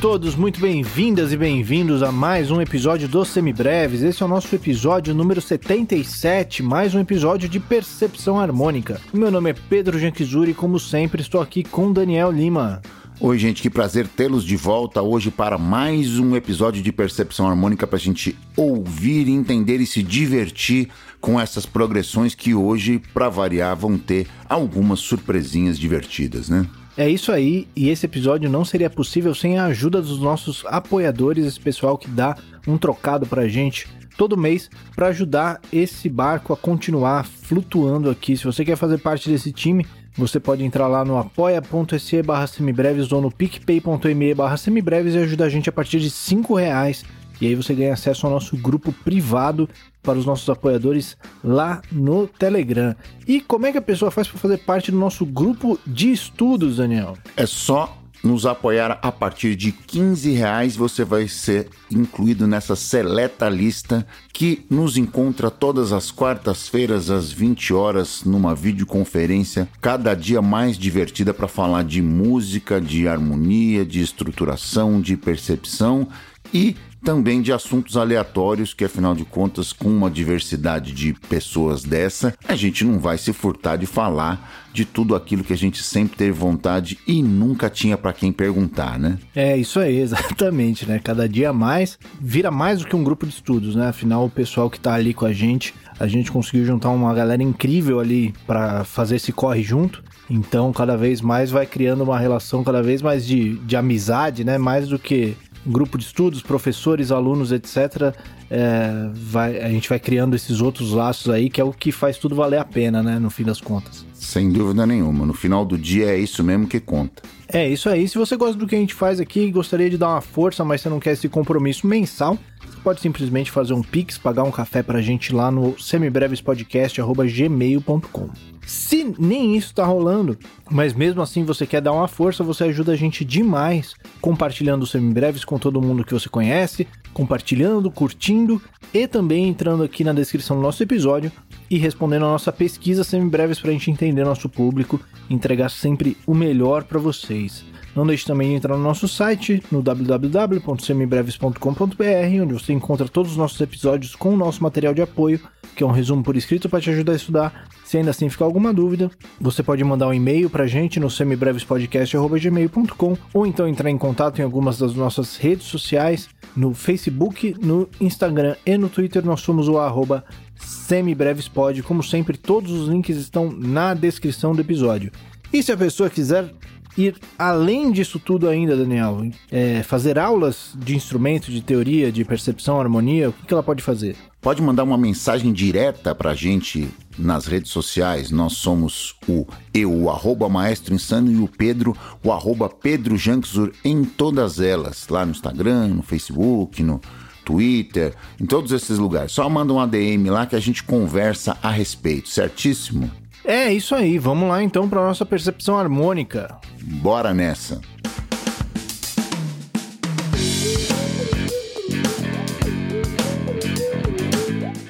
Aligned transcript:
Todos 0.00 0.34
muito 0.34 0.60
bem-vindas 0.60 1.32
e 1.32 1.36
bem-vindos 1.36 2.02
a 2.02 2.10
mais 2.10 2.50
um 2.50 2.60
episódio 2.60 3.08
dos 3.08 3.28
Semibreves. 3.28 4.02
Esse 4.02 4.22
é 4.22 4.26
o 4.26 4.28
nosso 4.28 4.54
episódio 4.54 5.14
número 5.14 5.40
77, 5.40 6.62
mais 6.62 6.94
um 6.94 7.00
episódio 7.00 7.48
de 7.48 7.60
Percepção 7.60 8.38
Harmônica. 8.38 9.00
Meu 9.12 9.30
nome 9.30 9.50
é 9.50 9.54
Pedro 9.54 9.98
Janquizuri 9.98 10.50
e, 10.50 10.54
como 10.54 10.78
sempre, 10.78 11.22
estou 11.22 11.40
aqui 11.40 11.62
com 11.62 11.92
Daniel 11.92 12.30
Lima. 12.30 12.82
Oi, 13.20 13.38
gente, 13.38 13.62
que 13.62 13.70
prazer 13.70 14.08
tê-los 14.08 14.44
de 14.44 14.56
volta 14.56 15.00
hoje 15.00 15.30
para 15.30 15.56
mais 15.56 16.18
um 16.18 16.34
episódio 16.34 16.82
de 16.82 16.90
Percepção 16.90 17.46
Harmônica 17.46 17.86
para 17.86 17.96
a 17.96 18.00
gente 18.00 18.36
ouvir, 18.56 19.28
entender 19.28 19.80
e 19.80 19.86
se 19.86 20.02
divertir 20.02 20.88
com 21.20 21.40
essas 21.40 21.64
progressões 21.64 22.34
que 22.34 22.54
hoje, 22.54 23.00
para 23.14 23.28
variar, 23.28 23.76
vão 23.76 23.96
ter 23.96 24.26
algumas 24.48 24.98
surpresinhas 24.98 25.78
divertidas, 25.78 26.48
né? 26.48 26.66
É 26.96 27.08
isso 27.08 27.32
aí, 27.32 27.66
e 27.74 27.88
esse 27.88 28.04
episódio 28.04 28.50
não 28.50 28.64
seria 28.64 28.90
possível 28.90 29.34
sem 29.34 29.58
a 29.58 29.64
ajuda 29.64 30.02
dos 30.02 30.20
nossos 30.20 30.62
apoiadores, 30.66 31.46
esse 31.46 31.58
pessoal 31.58 31.96
que 31.96 32.08
dá 32.08 32.36
um 32.66 32.76
trocado 32.76 33.26
pra 33.26 33.48
gente 33.48 33.88
todo 34.16 34.36
mês 34.36 34.70
para 34.94 35.08
ajudar 35.08 35.60
esse 35.72 36.08
barco 36.08 36.52
a 36.52 36.56
continuar 36.56 37.24
flutuando 37.24 38.10
aqui. 38.10 38.36
Se 38.36 38.44
você 38.44 38.64
quer 38.64 38.76
fazer 38.76 38.98
parte 38.98 39.30
desse 39.30 39.50
time, 39.52 39.86
você 40.16 40.38
pode 40.38 40.62
entrar 40.62 40.86
lá 40.86 41.02
no 41.04 41.16
apoia.se 41.16 42.22
barra 42.22 42.46
semibreves 42.46 43.10
ou 43.10 43.22
no 43.22 43.30
picpay.me 43.30 44.34
barra 44.34 44.58
semibreves 44.58 45.14
e 45.14 45.18
ajudar 45.18 45.46
a 45.46 45.48
gente 45.48 45.70
a 45.70 45.72
partir 45.72 45.98
de 45.98 46.10
5 46.10 46.54
reais 46.54 47.04
e 47.42 47.46
aí 47.48 47.56
você 47.56 47.74
ganha 47.74 47.92
acesso 47.92 48.24
ao 48.24 48.32
nosso 48.32 48.56
grupo 48.56 48.92
privado 48.92 49.68
para 50.00 50.16
os 50.16 50.24
nossos 50.24 50.48
apoiadores 50.48 51.16
lá 51.42 51.82
no 51.90 52.28
Telegram. 52.28 52.94
E 53.26 53.40
como 53.40 53.66
é 53.66 53.72
que 53.72 53.78
a 53.78 53.82
pessoa 53.82 54.12
faz 54.12 54.28
para 54.28 54.38
fazer 54.38 54.58
parte 54.58 54.92
do 54.92 54.96
nosso 54.96 55.26
grupo 55.26 55.76
de 55.84 56.12
estudos, 56.12 56.76
Daniel? 56.76 57.18
É 57.36 57.44
só 57.44 57.98
nos 58.22 58.46
apoiar 58.46 59.00
a 59.02 59.10
partir 59.10 59.56
de 59.56 59.72
15 59.72 60.30
reais, 60.30 60.76
você 60.76 61.04
vai 61.04 61.26
ser 61.26 61.68
incluído 61.90 62.46
nessa 62.46 62.76
seleta 62.76 63.48
lista 63.48 64.06
que 64.32 64.64
nos 64.70 64.96
encontra 64.96 65.50
todas 65.50 65.92
as 65.92 66.12
quartas-feiras 66.12 67.10
às 67.10 67.32
20 67.32 67.74
horas 67.74 68.22
numa 68.24 68.54
videoconferência, 68.54 69.68
cada 69.80 70.14
dia 70.14 70.40
mais 70.40 70.78
divertida 70.78 71.34
para 71.34 71.48
falar 71.48 71.82
de 71.82 72.00
música, 72.00 72.80
de 72.80 73.08
harmonia, 73.08 73.84
de 73.84 74.00
estruturação, 74.00 75.00
de 75.00 75.16
percepção 75.16 76.06
e 76.54 76.76
também 77.02 77.42
de 77.42 77.52
assuntos 77.52 77.96
aleatórios, 77.96 78.72
que 78.72 78.84
afinal 78.84 79.14
de 79.14 79.24
contas, 79.24 79.72
com 79.72 79.88
uma 79.88 80.10
diversidade 80.10 80.92
de 80.92 81.12
pessoas 81.28 81.82
dessa, 81.82 82.34
a 82.46 82.54
gente 82.54 82.84
não 82.84 82.98
vai 82.98 83.18
se 83.18 83.32
furtar 83.32 83.76
de 83.76 83.86
falar 83.86 84.62
de 84.72 84.84
tudo 84.84 85.14
aquilo 85.14 85.44
que 85.44 85.52
a 85.52 85.56
gente 85.56 85.82
sempre 85.82 86.16
teve 86.16 86.32
vontade 86.32 86.98
e 87.06 87.22
nunca 87.22 87.68
tinha 87.68 87.96
para 87.96 88.12
quem 88.12 88.32
perguntar, 88.32 88.98
né? 88.98 89.18
É, 89.34 89.56
isso 89.56 89.78
aí, 89.78 89.98
exatamente, 90.00 90.86
né? 90.86 91.00
Cada 91.02 91.28
dia 91.28 91.52
mais 91.52 91.98
vira 92.20 92.50
mais 92.50 92.78
do 92.78 92.86
que 92.86 92.96
um 92.96 93.04
grupo 93.04 93.26
de 93.26 93.34
estudos, 93.34 93.74
né? 93.74 93.88
Afinal, 93.88 94.24
o 94.24 94.30
pessoal 94.30 94.70
que 94.70 94.80
tá 94.80 94.94
ali 94.94 95.12
com 95.12 95.26
a 95.26 95.32
gente, 95.32 95.74
a 96.00 96.06
gente 96.06 96.32
conseguiu 96.32 96.64
juntar 96.64 96.90
uma 96.90 97.12
galera 97.12 97.42
incrível 97.42 98.00
ali 98.00 98.34
para 98.46 98.84
fazer 98.84 99.16
esse 99.16 99.32
corre 99.32 99.62
junto. 99.62 100.02
Então, 100.30 100.72
cada 100.72 100.96
vez 100.96 101.20
mais 101.20 101.50
vai 101.50 101.66
criando 101.66 102.04
uma 102.04 102.18
relação 102.18 102.64
cada 102.64 102.82
vez 102.82 103.02
mais 103.02 103.26
de, 103.26 103.56
de 103.58 103.76
amizade, 103.76 104.44
né? 104.44 104.56
Mais 104.56 104.88
do 104.88 104.98
que 104.98 105.36
grupo 105.66 105.96
de 105.96 106.04
estudos, 106.04 106.42
professores, 106.42 107.10
alunos, 107.10 107.52
etc. 107.52 108.14
É, 108.50 109.10
vai, 109.14 109.58
a 109.60 109.68
gente 109.68 109.88
vai 109.88 109.98
criando 109.98 110.34
esses 110.34 110.60
outros 110.60 110.92
laços 110.92 111.32
aí, 111.32 111.48
que 111.48 111.60
é 111.60 111.64
o 111.64 111.72
que 111.72 111.92
faz 111.92 112.18
tudo 112.18 112.34
valer 112.34 112.58
a 112.58 112.64
pena, 112.64 113.02
né? 113.02 113.18
No 113.18 113.30
fim 113.30 113.44
das 113.44 113.60
contas. 113.60 114.04
Sem 114.14 114.50
dúvida 114.50 114.86
nenhuma. 114.86 115.26
No 115.26 115.34
final 115.34 115.64
do 115.64 115.76
dia 115.76 116.06
é 116.06 116.18
isso 116.18 116.42
mesmo 116.42 116.66
que 116.66 116.80
conta. 116.80 117.22
É 117.48 117.68
isso 117.68 117.88
aí. 117.88 118.08
Se 118.08 118.16
você 118.16 118.36
gosta 118.36 118.56
do 118.56 118.66
que 118.66 118.74
a 118.74 118.78
gente 118.78 118.94
faz 118.94 119.20
aqui, 119.20 119.50
gostaria 119.50 119.90
de 119.90 119.98
dar 119.98 120.08
uma 120.08 120.20
força, 120.20 120.64
mas 120.64 120.80
você 120.80 120.88
não 120.88 121.00
quer 121.00 121.12
esse 121.12 121.28
compromisso 121.28 121.86
mensal, 121.86 122.38
pode 122.82 123.00
simplesmente 123.00 123.50
fazer 123.50 123.72
um 123.72 123.82
pix, 123.82 124.18
pagar 124.18 124.42
um 124.42 124.50
café 124.50 124.82
pra 124.82 125.00
gente 125.00 125.32
lá 125.32 125.50
no 125.50 125.78
semibrevespodcast@gmail.com. 125.78 128.28
Se 128.66 129.14
nem 129.18 129.56
isso 129.56 129.74
tá 129.74 129.84
rolando, 129.84 130.38
mas 130.70 130.92
mesmo 130.92 131.20
assim 131.20 131.44
você 131.44 131.66
quer 131.66 131.80
dar 131.80 131.92
uma 131.92 132.06
força, 132.06 132.44
você 132.44 132.64
ajuda 132.64 132.92
a 132.92 132.96
gente 132.96 133.24
demais 133.24 133.94
compartilhando 134.20 134.82
os 134.82 134.90
semibreves 134.90 135.44
com 135.44 135.58
todo 135.58 135.82
mundo 135.82 136.04
que 136.04 136.14
você 136.14 136.28
conhece, 136.28 136.86
compartilhando, 137.12 137.90
curtindo 137.90 138.62
e 138.94 139.06
também 139.06 139.48
entrando 139.48 139.82
aqui 139.82 140.04
na 140.04 140.12
descrição 140.12 140.56
do 140.56 140.62
nosso 140.62 140.82
episódio 140.82 141.32
e 141.70 141.78
respondendo 141.78 142.24
a 142.24 142.30
nossa 142.30 142.52
pesquisa 142.52 143.02
semibreves 143.02 143.58
para 143.58 143.70
a 143.70 143.72
gente 143.72 143.90
entender 143.90 144.24
nosso 144.24 144.48
público, 144.48 145.00
entregar 145.28 145.70
sempre 145.70 146.16
o 146.26 146.34
melhor 146.34 146.84
para 146.84 147.00
vocês. 147.00 147.64
Não 147.94 148.06
deixe 148.06 148.24
também 148.24 148.48
de 148.50 148.54
entrar 148.54 148.74
no 148.76 148.82
nosso 148.82 149.06
site, 149.06 149.62
no 149.70 149.82
www.semibreves.com.br, 149.82 152.42
onde 152.42 152.54
você 152.54 152.72
encontra 152.72 153.06
todos 153.06 153.32
os 153.32 153.36
nossos 153.36 153.60
episódios 153.60 154.16
com 154.16 154.30
o 154.30 154.36
nosso 154.36 154.62
material 154.62 154.94
de 154.94 155.02
apoio, 155.02 155.38
que 155.76 155.82
é 155.82 155.86
um 155.86 155.90
resumo 155.90 156.22
por 156.22 156.34
escrito 156.36 156.70
para 156.70 156.80
te 156.80 156.88
ajudar 156.90 157.12
a 157.12 157.16
estudar. 157.16 157.68
Se 157.84 157.98
ainda 157.98 158.10
assim 158.10 158.30
ficar 158.30 158.46
alguma 158.46 158.72
dúvida, 158.72 159.10
você 159.38 159.62
pode 159.62 159.84
mandar 159.84 160.08
um 160.08 160.14
e-mail 160.14 160.48
para 160.48 160.64
a 160.64 160.66
gente 160.66 160.98
no 160.98 161.10
semibrevespodcast.gmail.com 161.10 163.18
ou 163.34 163.46
então 163.46 163.68
entrar 163.68 163.90
em 163.90 163.98
contato 163.98 164.38
em 164.38 164.42
algumas 164.42 164.78
das 164.78 164.94
nossas 164.94 165.36
redes 165.36 165.66
sociais, 165.66 166.30
no 166.56 166.72
Facebook, 166.72 167.54
no 167.60 167.90
Instagram 168.00 168.56
e 168.64 168.78
no 168.78 168.88
Twitter. 168.88 169.22
Nós 169.22 169.42
somos 169.42 169.68
o 169.68 169.78
arroba 169.78 170.24
semibrevespod. 170.56 171.82
Como 171.82 172.02
sempre, 172.02 172.38
todos 172.38 172.72
os 172.72 172.88
links 172.88 173.18
estão 173.18 173.52
na 173.52 173.92
descrição 173.92 174.54
do 174.54 174.62
episódio. 174.62 175.12
E 175.52 175.62
se 175.62 175.70
a 175.70 175.76
pessoa 175.76 176.08
quiser 176.08 176.50
ir 176.96 177.16
além 177.38 177.90
disso 177.90 178.18
tudo 178.18 178.48
ainda, 178.48 178.76
Daniel, 178.76 179.26
é, 179.50 179.82
fazer 179.82 180.18
aulas 180.18 180.72
de 180.76 180.94
instrumento, 180.94 181.50
de 181.50 181.62
teoria, 181.62 182.12
de 182.12 182.24
percepção, 182.24 182.80
harmonia, 182.80 183.30
o 183.30 183.32
que, 183.32 183.52
ela 183.52 183.62
pode 183.62 183.82
fazer? 183.82 184.16
Pode 184.40 184.60
mandar 184.60 184.82
uma 184.82 184.98
mensagem 184.98 185.52
direta 185.52 186.14
pra 186.14 186.34
gente 186.34 186.88
nas 187.16 187.46
redes 187.46 187.70
sociais. 187.70 188.30
Nós 188.30 188.54
somos 188.54 189.14
o 189.28 189.46
eu, 189.72 189.92
o 189.92 190.10
arroba 190.10 190.48
Maestro 190.48 190.94
Insano, 190.94 191.30
e 191.30 191.36
o 191.36 191.46
Pedro, 191.46 191.96
o 192.24 192.32
arroba 192.32 192.68
Pedro 192.68 193.16
Janksur 193.16 193.72
em 193.84 194.04
todas 194.04 194.58
elas. 194.58 195.06
Lá 195.08 195.24
no 195.24 195.30
Instagram, 195.30 195.88
no 195.88 196.02
Facebook, 196.02 196.82
no 196.82 197.00
Twitter, 197.44 198.14
em 198.40 198.46
todos 198.46 198.72
esses 198.72 198.98
lugares. 198.98 199.32
Só 199.32 199.48
manda 199.48 199.72
um 199.72 199.80
ADM 199.80 200.28
lá 200.30 200.46
que 200.46 200.56
a 200.56 200.60
gente 200.60 200.82
conversa 200.82 201.56
a 201.62 201.70
respeito, 201.70 202.28
certíssimo? 202.28 203.10
É 203.44 203.72
isso 203.72 203.94
aí, 203.94 204.18
vamos 204.18 204.48
lá 204.48 204.62
então 204.62 204.88
para 204.88 205.00
nossa 205.02 205.26
percepção 205.26 205.76
harmônica. 205.76 206.56
Bora 206.80 207.34
nessa. 207.34 207.80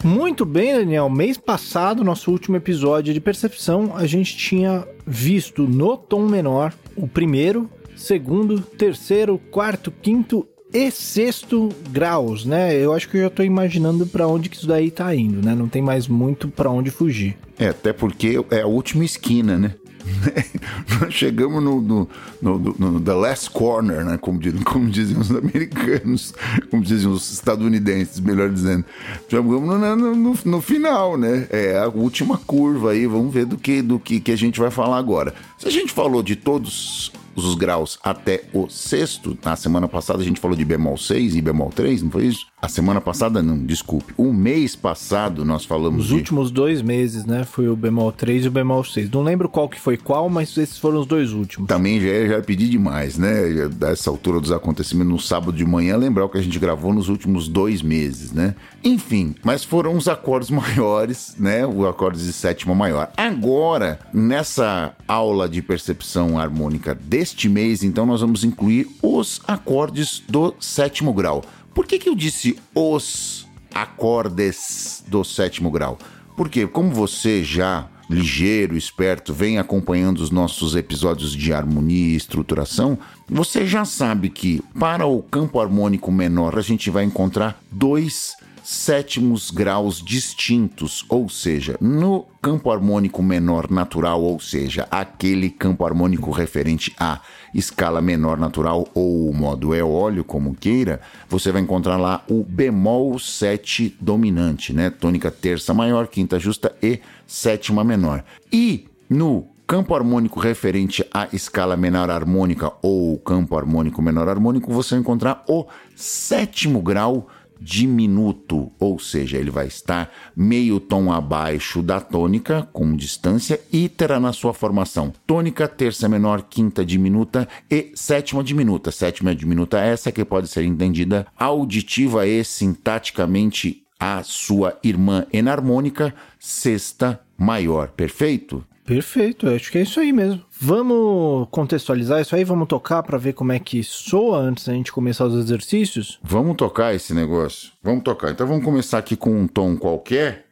Muito 0.04 0.44
bem, 0.44 0.74
Daniel. 0.74 1.08
Mês 1.08 1.38
passado, 1.38 2.04
nosso 2.04 2.30
último 2.30 2.56
episódio 2.56 3.14
de 3.14 3.20
percepção, 3.20 3.96
a 3.96 4.04
gente 4.04 4.36
tinha 4.36 4.86
visto 5.06 5.62
no 5.62 5.96
tom 5.96 6.26
menor 6.26 6.74
o 6.94 7.08
primeiro, 7.08 7.70
segundo, 7.96 8.60
terceiro, 8.60 9.38
quarto, 9.38 9.90
quinto 9.90 10.46
e 10.72 10.90
sexto 10.90 11.68
graus, 11.90 12.44
né? 12.44 12.74
Eu 12.76 12.92
acho 12.92 13.08
que 13.08 13.18
eu 13.18 13.22
já 13.22 13.30
tô 13.30 13.42
imaginando 13.42 14.06
para 14.06 14.26
onde 14.26 14.48
que 14.48 14.56
isso 14.56 14.66
daí 14.66 14.90
tá 14.90 15.14
indo, 15.14 15.44
né? 15.44 15.54
Não 15.54 15.68
tem 15.68 15.82
mais 15.82 16.08
muito 16.08 16.48
para 16.48 16.70
onde 16.70 16.90
fugir. 16.90 17.36
É, 17.58 17.68
até 17.68 17.92
porque 17.92 18.42
é 18.50 18.62
a 18.62 18.66
última 18.66 19.04
esquina, 19.04 19.58
né? 19.58 19.74
Nós 21.00 21.14
chegamos 21.14 21.62
no, 21.62 21.80
no, 21.80 22.08
no, 22.40 22.58
no, 22.58 23.00
The 23.00 23.12
Last 23.12 23.50
Corner, 23.50 24.04
né? 24.04 24.18
Como, 24.18 24.40
como 24.64 24.90
dizem 24.90 25.18
os 25.18 25.30
americanos, 25.30 26.34
como 26.70 26.82
dizem 26.82 27.10
os 27.10 27.30
estadunidenses, 27.32 28.20
melhor 28.20 28.50
dizendo. 28.50 28.84
Chegamos 29.28 29.52
no, 29.52 29.96
no, 29.96 30.38
no, 30.44 30.60
final, 30.60 31.16
né? 31.16 31.46
É 31.50 31.78
a 31.78 31.88
última 31.88 32.38
curva 32.38 32.92
aí. 32.92 33.06
Vamos 33.06 33.32
ver 33.32 33.46
do 33.46 33.56
que, 33.56 33.82
do 33.82 33.98
que, 33.98 34.20
que 34.20 34.32
a 34.32 34.36
gente 34.36 34.58
vai 34.58 34.70
falar 34.70 34.98
agora. 34.98 35.34
Se 35.58 35.68
a 35.68 35.70
gente 35.70 35.92
falou 35.92 36.22
de 36.22 36.36
todos 36.36 37.12
os 37.34 37.54
graus 37.54 37.98
até 38.02 38.44
o 38.52 38.68
sexto. 38.68 39.36
Na 39.44 39.56
semana 39.56 39.88
passada 39.88 40.20
a 40.20 40.24
gente 40.24 40.40
falou 40.40 40.56
de 40.56 40.64
bemol 40.64 40.96
6 40.96 41.36
e 41.36 41.42
bemol 41.42 41.70
3, 41.70 42.02
não 42.02 42.10
foi 42.10 42.26
isso? 42.26 42.51
A 42.62 42.68
semana 42.68 43.00
passada, 43.00 43.42
não, 43.42 43.58
desculpe. 43.58 44.14
O 44.16 44.32
mês 44.32 44.76
passado 44.76 45.44
nós 45.44 45.64
falamos. 45.64 46.02
Os 46.02 46.06
de... 46.06 46.14
últimos 46.14 46.48
dois 46.52 46.80
meses, 46.80 47.24
né? 47.24 47.42
Foi 47.42 47.68
o 47.68 47.74
bemol 47.74 48.12
3 48.12 48.44
e 48.44 48.48
o 48.48 48.52
bemol 48.52 48.84
6. 48.84 49.10
Não 49.10 49.20
lembro 49.20 49.48
qual 49.48 49.68
que 49.68 49.80
foi 49.80 49.96
qual, 49.96 50.30
mas 50.30 50.56
esses 50.56 50.78
foram 50.78 51.00
os 51.00 51.06
dois 51.06 51.32
últimos. 51.32 51.66
Também 51.66 52.00
já, 52.00 52.36
já 52.36 52.40
pedi 52.40 52.70
demais, 52.70 53.18
né? 53.18 53.68
Dessa 53.68 54.10
altura 54.10 54.38
dos 54.38 54.52
acontecimentos 54.52 55.12
no 55.12 55.18
sábado 55.18 55.52
de 55.52 55.64
manhã, 55.64 55.96
lembrar 55.96 56.24
o 56.24 56.28
que 56.28 56.38
a 56.38 56.42
gente 56.42 56.56
gravou 56.60 56.94
nos 56.94 57.08
últimos 57.08 57.48
dois 57.48 57.82
meses, 57.82 58.30
né? 58.30 58.54
Enfim, 58.84 59.34
mas 59.42 59.64
foram 59.64 59.96
os 59.96 60.06
acordes 60.06 60.48
maiores, 60.54 61.34
né? 61.36 61.66
O 61.66 61.84
acorde 61.88 62.24
de 62.24 62.32
sétima 62.32 62.76
maior. 62.76 63.10
Agora, 63.16 63.98
nessa 64.14 64.94
aula 65.08 65.48
de 65.48 65.60
percepção 65.60 66.38
harmônica 66.38 66.94
deste 66.94 67.48
mês, 67.48 67.82
então, 67.82 68.06
nós 68.06 68.20
vamos 68.20 68.44
incluir 68.44 68.86
os 69.02 69.40
acordes 69.48 70.22
do 70.28 70.54
sétimo 70.60 71.12
grau. 71.12 71.42
Por 71.74 71.86
que, 71.86 71.98
que 71.98 72.08
eu 72.08 72.14
disse 72.14 72.58
os 72.74 73.46
acordes 73.74 75.02
do 75.06 75.24
sétimo 75.24 75.70
grau? 75.70 75.98
Porque, 76.36 76.66
como 76.66 76.90
você 76.90 77.42
já 77.42 77.88
ligeiro, 78.08 78.76
esperto, 78.76 79.32
vem 79.32 79.58
acompanhando 79.58 80.18
os 80.18 80.30
nossos 80.30 80.76
episódios 80.76 81.32
de 81.32 81.52
harmonia 81.52 82.12
e 82.12 82.16
estruturação, 82.16 82.98
você 83.28 83.66
já 83.66 83.84
sabe 83.84 84.28
que 84.28 84.62
para 84.78 85.06
o 85.06 85.22
campo 85.22 85.60
harmônico 85.60 86.12
menor 86.12 86.58
a 86.58 86.62
gente 86.62 86.90
vai 86.90 87.04
encontrar 87.04 87.60
dois 87.70 88.36
sétimos 88.62 89.50
graus 89.50 90.02
distintos, 90.02 91.04
ou 91.08 91.28
seja, 91.28 91.76
no 91.80 92.26
campo 92.40 92.70
harmônico 92.70 93.22
menor 93.22 93.70
natural, 93.70 94.22
ou 94.22 94.38
seja, 94.38 94.86
aquele 94.90 95.50
campo 95.50 95.84
harmônico 95.84 96.30
referente 96.30 96.94
à 96.98 97.20
escala 97.54 98.00
menor 98.00 98.38
natural 98.38 98.86
ou 98.94 99.28
o 99.28 99.34
modo 99.34 99.74
eólio, 99.74 100.24
como 100.24 100.54
queira, 100.54 101.00
você 101.28 101.50
vai 101.52 101.62
encontrar 101.62 101.96
lá 101.96 102.24
o 102.28 102.42
bemol 102.42 103.18
7 103.18 103.96
dominante, 104.00 104.72
né? 104.72 104.90
Tônica 104.90 105.30
terça 105.30 105.74
maior, 105.74 106.08
quinta 106.08 106.38
justa 106.38 106.74
e 106.82 107.00
sétima 107.26 107.84
menor. 107.84 108.24
E 108.52 108.86
no 109.08 109.46
campo 109.66 109.94
harmônico 109.94 110.38
referente 110.38 111.02
à 111.12 111.28
escala 111.32 111.76
menor 111.76 112.10
harmônica 112.10 112.72
ou 112.82 113.18
campo 113.18 113.56
harmônico 113.56 114.02
menor 114.02 114.28
harmônico, 114.28 114.72
você 114.72 114.90
vai 114.94 115.00
encontrar 115.00 115.44
o 115.48 115.66
sétimo 115.96 116.82
grau 116.82 117.28
diminuto, 117.62 118.72
ou 118.78 118.98
seja, 118.98 119.38
ele 119.38 119.50
vai 119.50 119.68
estar 119.68 120.12
meio 120.36 120.80
tom 120.80 121.12
abaixo 121.12 121.82
da 121.82 122.00
tônica, 122.00 122.68
com 122.72 122.96
distância, 122.96 123.60
e 123.72 123.88
terá 123.88 124.18
na 124.18 124.32
sua 124.32 124.52
formação 124.52 125.12
tônica, 125.26 125.68
terça 125.68 126.08
menor, 126.08 126.42
quinta 126.42 126.84
diminuta 126.84 127.48
e 127.70 127.92
sétima 127.94 128.42
diminuta. 128.42 128.90
Sétima 128.90 129.34
diminuta 129.34 129.80
é 129.80 129.90
essa 129.90 130.10
que 130.10 130.24
pode 130.24 130.48
ser 130.48 130.64
entendida 130.64 131.26
auditiva 131.38 132.26
e 132.26 132.42
sintaticamente 132.44 133.84
a 133.98 134.22
sua 134.24 134.76
irmã 134.82 135.24
enarmônica, 135.32 136.12
sexta 136.38 137.20
maior. 137.38 137.88
Perfeito? 137.88 138.64
Perfeito, 138.92 139.48
acho 139.48 139.72
que 139.72 139.78
é 139.78 139.82
isso 139.82 139.98
aí 139.98 140.12
mesmo. 140.12 140.42
Vamos 140.60 141.48
contextualizar 141.50 142.20
isso 142.20 142.36
aí, 142.36 142.44
vamos 142.44 142.68
tocar 142.68 143.02
para 143.02 143.16
ver 143.16 143.32
como 143.32 143.50
é 143.50 143.58
que 143.58 143.82
soa 143.82 144.36
antes 144.36 144.66
da 144.66 144.74
gente 144.74 144.92
começar 144.92 145.24
os 145.24 145.34
exercícios? 145.34 146.20
Vamos 146.22 146.56
tocar 146.56 146.94
esse 146.94 147.14
negócio. 147.14 147.72
Vamos 147.82 148.04
tocar. 148.04 148.32
Então 148.32 148.46
vamos 148.46 148.62
começar 148.62 148.98
aqui 148.98 149.16
com 149.16 149.30
um 149.30 149.46
tom 149.46 149.78
qualquer. 149.78 150.44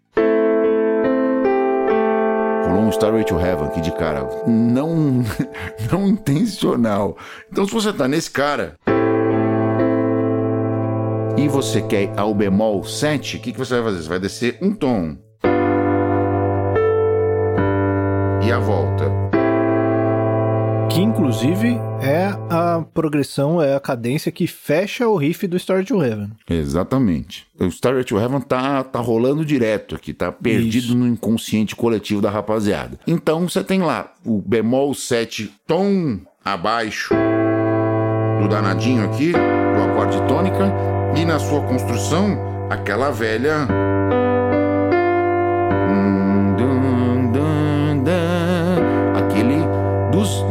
Rolou 2.65 2.85
um 2.85 2.89
Starway 2.89 3.25
to 3.25 3.39
Heaven 3.39 3.67
aqui 3.67 3.83
de 3.83 3.93
cara. 3.93 4.27
Não, 4.47 5.23
não 5.93 6.09
intencional. 6.09 7.19
Então 7.53 7.67
se 7.67 7.75
você 7.75 7.93
tá 7.93 8.09
nesse 8.09 8.31
cara 8.31 8.75
e 11.37 11.47
você 11.47 11.83
quer 11.83 12.11
ao 12.19 12.35
bemol 12.35 12.83
7, 12.85 13.37
o 13.37 13.41
que, 13.41 13.53
que 13.53 13.59
você 13.59 13.75
vai 13.75 13.93
fazer? 13.93 14.03
Você 14.03 14.09
vai 14.09 14.19
descer 14.19 14.57
um 14.63 14.73
tom. 14.73 15.30
Que 20.91 21.01
inclusive 21.01 21.79
é 22.03 22.35
a 22.51 22.85
progressão, 22.93 23.63
é 23.63 23.77
a 23.77 23.81
cadência 23.81 24.33
que 24.33 24.47
fecha 24.47 25.07
o 25.07 25.17
riff 25.17 25.47
do 25.47 25.59
Star 25.59 25.85
to 25.85 26.03
Heaven. 26.03 26.31
Exatamente. 26.49 27.47
O 27.59 27.71
Star 27.71 28.05
to 28.05 28.19
Heaven 28.19 28.41
tá, 28.41 28.83
tá 28.83 28.99
rolando 28.99 29.45
direto 29.45 29.95
aqui, 29.95 30.13
tá 30.13 30.33
perdido 30.33 30.87
Isso. 30.87 30.97
no 30.97 31.07
inconsciente 31.07 31.77
coletivo 31.77 32.21
da 32.21 32.31
rapaziada. 32.31 32.99
Então 33.07 33.49
você 33.49 33.63
tem 33.63 33.81
lá 33.81 34.13
o 34.25 34.43
bemol 34.43 34.93
7 34.93 35.51
tom 35.67 36.19
abaixo 36.45 37.15
do 38.41 38.49
danadinho 38.49 39.05
aqui, 39.05 39.33
do 39.33 39.93
acorde 39.93 40.21
tônica, 40.27 40.73
e 41.17 41.25
na 41.25 41.39
sua 41.39 41.61
construção, 41.63 42.37
aquela 42.71 43.11
velha 43.11 43.67
dos, 46.57 47.00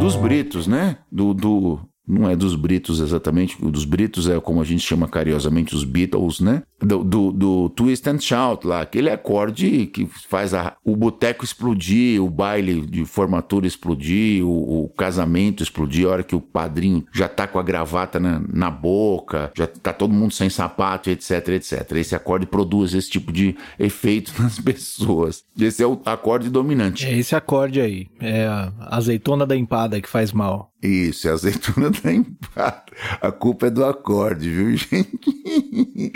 dos 0.10 0.16
Britos, 0.16 0.66
né? 0.66 0.98
Do, 1.12 1.34
do, 1.34 1.80
não 2.10 2.28
é 2.28 2.36
dos 2.36 2.56
Britos 2.56 3.00
exatamente, 3.00 3.56
dos 3.64 3.86
Britos 3.86 4.28
é 4.28 4.40
como 4.40 4.60
a 4.60 4.66
gente 4.66 4.82
chama 4.82 5.08
carinhosamente 5.08 5.76
os 5.76 5.84
Beatles, 5.84 6.40
né? 6.40 6.64
Do, 6.82 7.04
do, 7.04 7.32
do 7.32 7.70
Twist 7.70 8.08
and 8.10 8.20
Shout 8.20 8.66
lá, 8.66 8.82
aquele 8.82 9.10
acorde 9.10 9.86
que 9.88 10.08
faz 10.28 10.54
a, 10.54 10.76
o 10.84 10.96
boteco 10.96 11.46
explodir, 11.46 12.24
o 12.24 12.30
baile 12.30 12.82
de 12.82 13.06
formatura 13.06 13.68
explodir, 13.68 14.44
o, 14.44 14.86
o, 14.86 14.90
casamento 14.90 15.62
explodir, 15.62 16.08
a 16.08 16.12
hora 16.12 16.24
que 16.24 16.36
o 16.36 16.42
padrinho 16.42 17.06
já 17.14 17.28
tá 17.28 17.46
com 17.46 17.60
a 17.60 17.64
gravata 17.64 18.20
na, 18.20 18.42
na 18.52 18.72
boca, 18.72 19.52
já 19.56 19.68
tá 19.68 19.94
todo 19.94 20.14
mundo 20.14 20.34
sem 20.34 20.50
sapato, 20.50 21.10
etc, 21.10 21.50
etc. 21.50 21.92
Esse 21.92 22.16
acorde 22.16 22.46
produz 22.46 22.94
esse 22.94 23.10
tipo 23.10 23.32
de 23.32 23.56
efeito 23.78 24.34
nas 24.42 24.58
pessoas. 24.58 25.44
Esse 25.60 25.84
é 25.84 25.88
o 25.88 26.02
acorde 26.06 26.50
dominante. 26.50 27.06
É 27.06 27.16
esse 27.16 27.36
acorde 27.36 27.82
aí, 27.82 28.08
é 28.20 28.48
a 28.48 28.72
azeitona 28.80 29.46
da 29.46 29.56
empada 29.56 30.02
que 30.02 30.10
faz 30.10 30.32
mal. 30.32 30.69
Isso, 30.82 31.28
é 31.28 31.32
a 31.32 31.34
azeitona 31.34 31.90
da 32.04 32.14
empada. 32.14 32.86
A 33.22 33.32
culpa 33.32 33.68
é 33.68 33.70
do 33.70 33.84
acorde, 33.86 34.50
viu, 34.50 34.76
gente? 34.78 36.14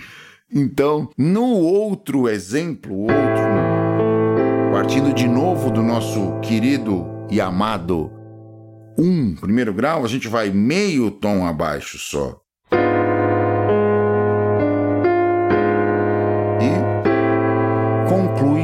Então, 0.51 1.09
no 1.17 1.45
outro 1.45 2.29
exemplo, 2.29 3.01
outro, 3.01 3.13
partindo 4.71 5.13
de 5.13 5.27
novo 5.27 5.71
do 5.71 5.81
nosso 5.81 6.39
querido 6.41 7.05
e 7.29 7.41
amado 7.41 8.11
um 8.97 9.35
primeiro 9.35 9.73
grau, 9.73 10.05
a 10.05 10.07
gente 10.07 10.27
vai 10.27 10.51
meio 10.51 11.09
tom 11.09 11.45
abaixo 11.45 11.97
só. 11.97 12.39
E 16.61 18.07
conclui 18.07 18.63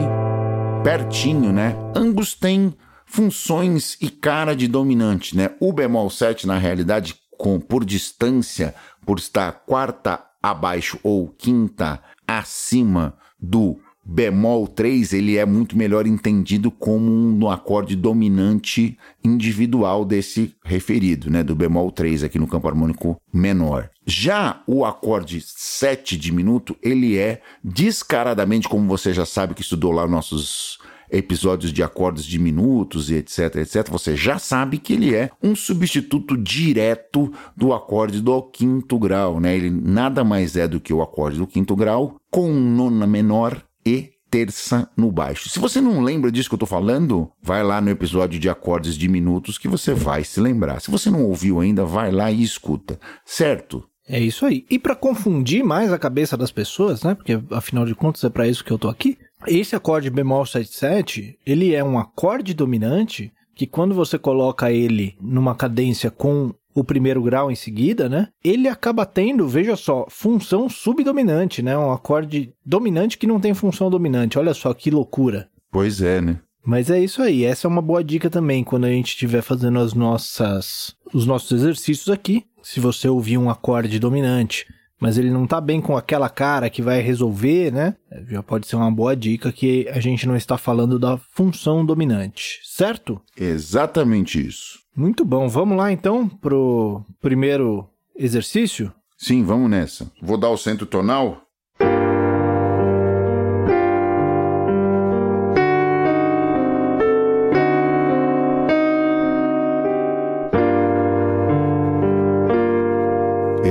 pertinho, 0.84 1.52
né? 1.52 1.75
Ambos 1.95 2.36
têm 2.36 2.74
funções 3.09 3.97
e 4.00 4.07
cara 4.09 4.56
de 4.56 4.67
dominante, 4.67 5.35
né? 5.35 5.50
O 5.59 5.73
bemol 5.73 6.09
7, 6.09 6.45
na 6.45 6.57
realidade, 6.57 7.15
com, 7.38 7.59
por 7.59 7.83
distância, 7.83 8.75
por 9.06 9.17
estar 9.17 9.51
quarta 9.65 10.23
abaixo 10.41 11.00
ou 11.01 11.27
quinta 11.27 12.01
acima 12.27 13.17
do 13.39 13.79
bemol 14.06 14.67
3, 14.67 15.13
ele 15.13 15.38
é 15.38 15.45
muito 15.45 15.77
melhor 15.77 16.06
entendido 16.06 16.69
como 16.71 17.11
um 17.11 17.50
acorde 17.50 17.95
dominante 17.95 18.97
individual 19.23 20.06
desse 20.06 20.56
referido, 20.63 21.29
né, 21.29 21.44
do 21.44 21.56
bemol 21.56 21.91
3 21.91 22.23
aqui 22.23 22.39
no 22.39 22.47
campo 22.47 22.67
harmônico 22.67 23.19
menor. 23.33 23.89
Já 24.06 24.61
o 24.65 24.85
acorde 24.85 25.41
7 25.41 26.15
diminuto, 26.15 26.75
ele 26.81 27.17
é 27.17 27.41
descaradamente, 27.63 28.69
como 28.69 28.88
você 28.88 29.13
já 29.13 29.25
sabe 29.25 29.53
que 29.53 29.61
estudou 29.61 29.91
lá 29.91 30.07
nossos 30.07 30.80
episódios 31.11 31.71
de 31.71 31.83
acordes 31.83 32.25
diminutos 32.25 33.09
e 33.09 33.16
etc, 33.16 33.56
etc, 33.57 33.89
você 33.89 34.16
já 34.16 34.37
sabe 34.37 34.78
que 34.78 34.94
ele 34.94 35.16
é 35.16 35.30
um 35.42 35.56
substituto 35.56 36.37
direto 36.37 37.31
do 37.56 37.73
acorde 37.73 38.21
do 38.21 38.42
quinto 38.42 38.97
grau, 38.99 39.39
né? 39.39 39.56
Ele 39.56 39.69
nada 39.69 40.23
mais 40.23 40.56
é 40.56 40.68
do 40.68 40.80
que 40.80 40.94
o 40.94 41.01
acorde 41.01 41.37
do 41.37 41.47
quinto 41.47 41.75
grau 41.75 42.18
com 42.30 42.54
nona 42.54 43.07
menor 43.07 43.63
e 43.85 44.11
terça 44.30 44.89
no 44.95 45.11
baixo. 45.11 45.49
Se 45.49 45.59
você 45.59 45.81
não 45.81 46.01
lembra 46.01 46.31
disso 46.31 46.49
que 46.49 46.54
eu 46.54 46.57
estou 46.57 46.68
falando, 46.68 47.31
vai 47.42 47.63
lá 47.63 47.81
no 47.81 47.89
episódio 47.89 48.39
de 48.39 48.49
acordes 48.49 48.95
diminutos 48.95 49.57
que 49.57 49.68
você 49.68 49.94
vai 49.94 50.23
se 50.23 50.39
lembrar. 50.39 50.80
Se 50.80 50.92
você 50.92 51.09
não 51.09 51.23
ouviu 51.25 51.59
ainda, 51.59 51.85
vai 51.85 52.11
lá 52.11 52.31
e 52.31 52.44
escuta, 52.44 52.99
certo? 53.25 53.83
É 54.09 54.19
isso 54.19 54.45
aí. 54.45 54.66
E 54.69 54.80
para 54.80 54.95
confundir 54.95 55.63
mais 55.63 55.94
a 55.94 55.99
cabeça 55.99 56.35
das 56.35 56.51
pessoas, 56.51 57.04
né? 57.04 57.13
Porque 57.13 57.39
afinal 57.51 57.85
de 57.85 57.94
contas 57.94 58.23
é 58.23 58.30
para 58.30 58.47
isso 58.47 58.66
que 58.66 58.71
eu 58.71 58.80
tô 58.80 58.89
aqui. 58.89 59.18
Esse 59.47 59.75
acorde 59.75 60.09
bemol 60.09 60.45
77, 60.45 61.37
ele 61.45 61.75
é 61.75 61.83
um 61.83 61.97
acorde 61.97 62.56
dominante 62.56 63.31
que 63.56 63.68
quando 63.68 63.94
você 63.94 64.18
coloca 64.18 64.71
ele 64.71 65.16
numa 65.21 65.54
cadência 65.54 66.09
com 66.09 66.54
o 66.73 66.83
primeiro 66.83 67.21
grau 67.21 67.51
em 67.51 67.56
seguida, 67.56 68.09
né? 68.09 68.30
Ele 68.44 68.68
acaba 68.68 69.06
tendo, 69.06 69.47
veja 69.47 69.75
só, 69.75 70.06
função 70.09 70.69
subdominante, 70.69 71.61
né? 71.61 71.78
Um 71.78 71.92
acorde 71.92 72.54
dominante 72.66 73.18
que 73.18 73.28
não 73.28 73.39
tem 73.39 73.54
função 73.54 73.89
dominante. 73.89 74.39
Olha 74.39 74.54
só 74.54 74.73
que 74.73 74.89
loucura. 74.89 75.49
Pois 75.71 76.01
é, 76.01 76.19
né? 76.19 76.39
Mas 76.66 76.89
é 76.89 76.99
isso 76.99 77.21
aí. 77.21 77.45
Essa 77.45 77.68
é 77.68 77.69
uma 77.69 77.81
boa 77.81 78.04
dica 78.04 78.30
também 78.30 78.63
quando 78.63 78.85
a 78.85 78.89
gente 78.89 79.09
estiver 79.09 79.42
fazendo 79.42 79.80
as 79.80 79.94
nossas 79.94 80.95
os 81.13 81.25
nossos 81.25 81.51
exercícios 81.51 82.09
aqui. 82.09 82.45
Se 82.61 82.80
você 82.80 83.07
ouvir 83.07 83.37
um 83.37 83.49
acorde 83.49 83.99
dominante 83.99 84.66
mas 84.99 85.18
ele 85.18 85.31
não 85.31 85.47
tá 85.47 85.61
bem 85.61 85.80
com 85.80 85.95
aquela 85.95 86.30
cara 86.30 86.69
que 86.69 86.81
vai 86.81 86.99
resolver, 86.99 87.71
né? 87.71 87.95
Já 88.28 88.44
pode 88.44 88.68
ser 88.68 88.75
uma 88.75 88.92
boa 88.92 89.16
dica 89.16 89.51
que 89.51 89.87
a 89.89 89.99
gente 89.99 90.28
não 90.28 90.35
está 90.35 90.57
falando 90.57 90.99
da 90.99 91.18
função 91.18 91.85
dominante, 91.85 92.59
certo? 92.63 93.21
Exatamente 93.37 94.45
isso. 94.45 94.80
Muito 94.95 95.23
bom. 95.23 95.47
Vamos 95.47 95.78
lá 95.78 95.92
então 95.92 96.28
pro 96.28 97.01
primeiro 97.21 97.87
exercício? 98.16 98.92
Sim, 99.18 99.44
vamos 99.44 99.69
nessa. 99.69 100.11
Vou 100.21 100.37
dar 100.37 100.49
o 100.49 100.57
centro 100.57 100.85
tonal. 100.85 101.42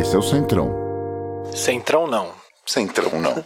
Esse 0.09 0.17
é 0.17 0.19
o 0.19 0.23
centrão. 0.23 0.75
Centrão 1.55 2.07
não. 2.07 2.33
Centrão 2.65 3.21
não. 3.21 3.45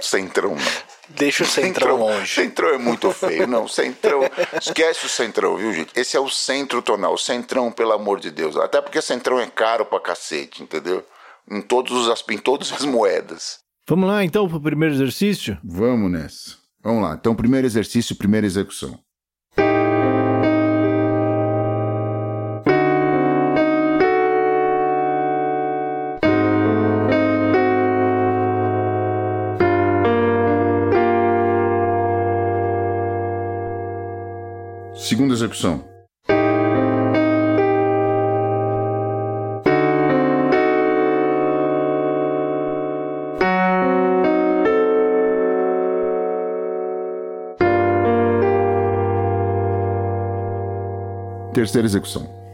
Centrão 0.00 0.54
não. 0.54 0.72
Deixa 1.10 1.44
o 1.44 1.46
centrão, 1.46 1.98
longe. 1.98 2.34
Centrão 2.34 2.70
é 2.70 2.78
muito 2.78 3.10
feio. 3.12 3.46
Não, 3.46 3.68
centrão. 3.68 4.22
Esquece 4.58 5.04
o 5.04 5.08
centrão, 5.10 5.58
viu, 5.58 5.70
gente? 5.70 5.92
Esse 5.94 6.16
é 6.16 6.20
o 6.20 6.30
centro 6.30 6.80
tonal. 6.80 7.12
O 7.12 7.18
centrão, 7.18 7.70
pelo 7.70 7.92
amor 7.92 8.20
de 8.20 8.30
Deus. 8.30 8.56
Até 8.56 8.80
porque 8.80 9.02
centrão 9.02 9.38
é 9.38 9.46
caro 9.48 9.84
pra 9.84 10.00
cacete, 10.00 10.62
entendeu? 10.62 11.04
Em, 11.46 11.60
todos 11.60 11.92
os, 11.92 12.24
em 12.30 12.38
todas 12.38 12.72
as 12.72 12.86
moedas. 12.86 13.58
Vamos 13.86 14.08
lá 14.08 14.24
então 14.24 14.48
pro 14.48 14.62
primeiro 14.62 14.94
exercício? 14.94 15.58
Vamos 15.62 16.10
nessa. 16.10 16.56
Vamos 16.82 17.02
lá. 17.02 17.16
Então, 17.20 17.34
primeiro 17.34 17.66
exercício, 17.66 18.16
primeira 18.16 18.46
execução. 18.46 18.98
Segunda 35.18 35.34
execução. 35.34 35.84
Terceira 51.52 51.84
execução. 51.88 52.47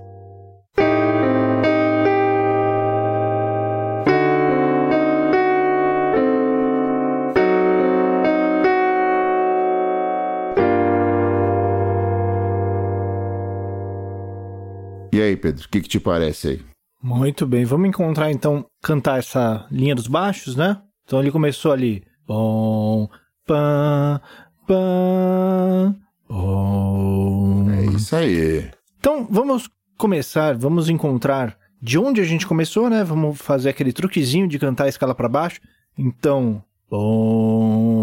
Pedro, 15.54 15.66
o 15.66 15.68
que, 15.68 15.80
que 15.80 15.88
te 15.88 16.00
parece 16.00 16.48
aí? 16.48 16.62
Muito 17.02 17.46
bem, 17.46 17.64
vamos 17.64 17.88
encontrar 17.88 18.30
então, 18.30 18.66
cantar 18.82 19.18
essa 19.18 19.66
linha 19.70 19.94
dos 19.94 20.08
baixos, 20.08 20.56
né? 20.56 20.80
Então 21.04 21.20
ele 21.20 21.30
começou 21.30 21.70
ali. 21.70 22.02
Bom, 22.26 23.08
pam, 23.46 24.20
pam, 24.66 25.94
bom. 26.28 27.70
É 27.70 27.84
isso 27.94 28.16
aí. 28.16 28.70
Então 28.98 29.26
vamos 29.30 29.68
começar, 29.96 30.56
vamos 30.56 30.88
encontrar 30.88 31.56
de 31.80 31.98
onde 31.98 32.20
a 32.20 32.24
gente 32.24 32.46
começou, 32.46 32.88
né? 32.88 33.04
Vamos 33.04 33.38
fazer 33.38 33.68
aquele 33.68 33.92
truquezinho 33.92 34.48
de 34.48 34.58
cantar 34.58 34.84
a 34.84 34.88
escala 34.88 35.14
para 35.14 35.28
baixo. 35.28 35.60
Então, 35.96 36.64
boró, 36.90 37.93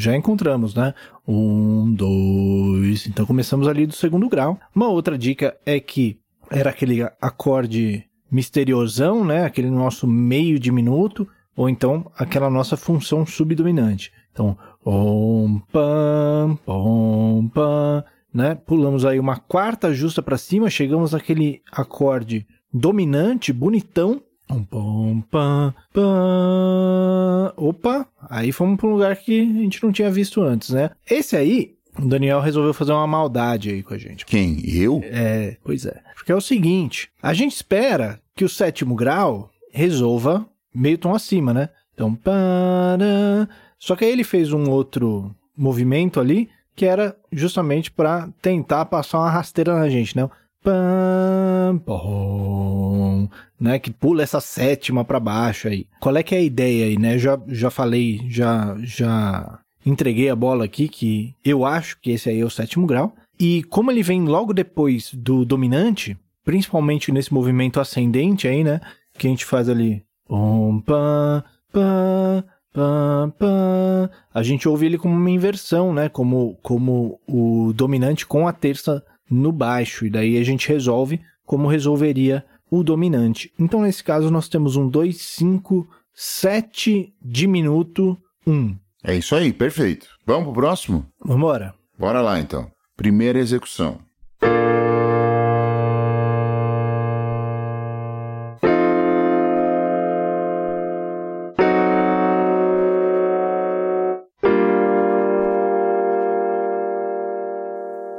já 0.00 0.16
encontramos, 0.16 0.74
né? 0.74 0.94
Um, 1.26 1.92
dois. 1.92 3.06
Então 3.06 3.26
começamos 3.26 3.68
ali 3.68 3.86
do 3.86 3.94
segundo 3.94 4.28
grau. 4.28 4.58
Uma 4.74 4.88
outra 4.88 5.16
dica 5.18 5.56
é 5.64 5.78
que 5.78 6.18
era 6.50 6.70
aquele 6.70 7.02
acorde 7.20 8.04
misteriosão, 8.30 9.24
né? 9.24 9.44
Aquele 9.44 9.70
nosso 9.70 10.06
meio 10.06 10.58
diminuto, 10.58 11.28
ou 11.56 11.68
então 11.68 12.10
aquela 12.16 12.48
nossa 12.48 12.76
função 12.76 13.26
subdominante. 13.26 14.12
Então, 14.32 14.56
om, 14.84 15.60
pam, 15.72 16.58
pom, 16.64 17.48
pam, 17.48 18.04
né? 18.32 18.54
Pulamos 18.54 19.04
aí 19.04 19.18
uma 19.18 19.36
quarta 19.36 19.92
justa 19.92 20.22
para 20.22 20.38
cima, 20.38 20.70
chegamos 20.70 21.12
naquele 21.12 21.62
acorde 21.70 22.46
dominante, 22.72 23.52
bonitão. 23.52 24.22
Pom, 24.50 24.64
pom, 24.64 25.20
pam, 25.30 25.74
pam. 25.92 27.52
Opa, 27.56 28.08
aí 28.28 28.50
fomos 28.50 28.80
para 28.80 28.88
um 28.88 28.94
lugar 28.94 29.14
que 29.14 29.42
a 29.42 29.44
gente 29.44 29.80
não 29.80 29.92
tinha 29.92 30.10
visto 30.10 30.42
antes, 30.42 30.70
né? 30.70 30.90
Esse 31.08 31.36
aí, 31.36 31.76
o 31.96 32.08
Daniel 32.08 32.40
resolveu 32.40 32.74
fazer 32.74 32.90
uma 32.90 33.06
maldade 33.06 33.70
aí 33.70 33.80
com 33.80 33.94
a 33.94 33.98
gente. 33.98 34.26
Quem? 34.26 34.60
Eu? 34.68 35.00
É, 35.04 35.56
pois 35.62 35.86
é. 35.86 36.02
Porque 36.16 36.32
é 36.32 36.34
o 36.34 36.40
seguinte, 36.40 37.10
a 37.22 37.32
gente 37.32 37.54
espera 37.54 38.20
que 38.34 38.44
o 38.44 38.48
sétimo 38.48 38.96
grau 38.96 39.52
resolva 39.72 40.44
meio 40.74 40.98
tom 40.98 41.14
acima, 41.14 41.54
né? 41.54 41.68
Então, 41.94 42.12
para... 42.12 43.48
Só 43.78 43.94
que 43.94 44.04
aí 44.04 44.10
ele 44.10 44.24
fez 44.24 44.52
um 44.52 44.68
outro 44.68 45.32
movimento 45.56 46.18
ali 46.18 46.48
que 46.74 46.86
era 46.86 47.14
justamente 47.30 47.88
para 47.90 48.28
tentar 48.42 48.86
passar 48.86 49.18
uma 49.18 49.30
rasteira 49.30 49.78
na 49.78 49.88
gente, 49.88 50.16
né? 50.16 50.28
Pam, 50.62 51.78
pom, 51.86 53.28
né? 53.58 53.78
Que 53.78 53.90
pula 53.90 54.22
essa 54.22 54.40
sétima 54.40 55.04
para 55.04 55.18
baixo 55.18 55.68
aí. 55.68 55.86
Qual 56.00 56.14
é 56.16 56.22
que 56.22 56.34
é 56.34 56.38
a 56.38 56.42
ideia 56.42 56.86
aí, 56.86 56.98
né? 56.98 57.18
Já, 57.18 57.40
já 57.48 57.70
falei, 57.70 58.20
já, 58.28 58.76
já 58.82 59.58
entreguei 59.86 60.28
a 60.28 60.36
bola 60.36 60.66
aqui 60.66 60.86
que 60.86 61.34
eu 61.42 61.64
acho 61.64 61.98
que 62.00 62.10
esse 62.10 62.28
aí 62.28 62.40
é 62.40 62.44
o 62.44 62.50
sétimo 62.50 62.86
grau. 62.86 63.14
E 63.38 63.62
como 63.64 63.90
ele 63.90 64.02
vem 64.02 64.24
logo 64.24 64.52
depois 64.52 65.14
do 65.14 65.46
dominante, 65.46 66.14
principalmente 66.44 67.10
nesse 67.10 67.32
movimento 67.32 67.80
ascendente 67.80 68.46
aí, 68.46 68.62
né? 68.62 68.80
Que 69.14 69.26
a 69.26 69.30
gente 69.30 69.46
faz 69.46 69.66
ali. 69.66 70.04
Pom, 70.28 70.78
pam, 70.80 71.42
pam, 71.72 72.44
pam, 72.70 73.32
pam. 73.38 74.10
A 74.34 74.42
gente 74.42 74.68
ouve 74.68 74.84
ele 74.84 74.98
como 74.98 75.14
uma 75.14 75.30
inversão, 75.30 75.94
né? 75.94 76.10
Como, 76.10 76.58
como 76.62 77.18
o 77.26 77.72
dominante 77.72 78.26
com 78.26 78.46
a 78.46 78.52
terça 78.52 79.02
no 79.30 79.52
baixo. 79.52 80.04
E 80.04 80.10
daí 80.10 80.36
a 80.36 80.42
gente 80.42 80.68
resolve 80.68 81.20
como 81.46 81.68
resolveria 81.68 82.44
o 82.70 82.82
dominante. 82.82 83.52
Então, 83.58 83.82
nesse 83.82 84.02
caso, 84.04 84.30
nós 84.30 84.48
temos 84.48 84.76
um 84.76 84.88
2, 84.88 85.16
5, 85.16 85.88
7 86.14 87.12
diminuto 87.22 88.18
1. 88.46 88.76
É 89.02 89.16
isso 89.16 89.34
aí, 89.34 89.52
perfeito. 89.52 90.06
Vamos 90.26 90.44
pro 90.44 90.62
próximo? 90.62 91.06
Vambora. 91.24 91.74
Bora 91.98 92.20
lá 92.20 92.38
então. 92.38 92.70
Primeira 92.96 93.38
execução. 93.38 93.98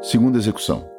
Segunda 0.02 0.38
execução. 0.38 0.90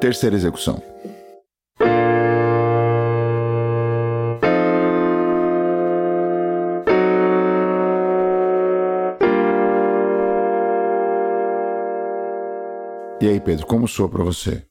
Terceira 0.00 0.36
execução. 0.36 0.80
E 13.20 13.26
aí, 13.26 13.40
Pedro, 13.40 13.66
como 13.66 13.88
soa 13.88 14.08
para 14.08 14.22
você? 14.22 14.62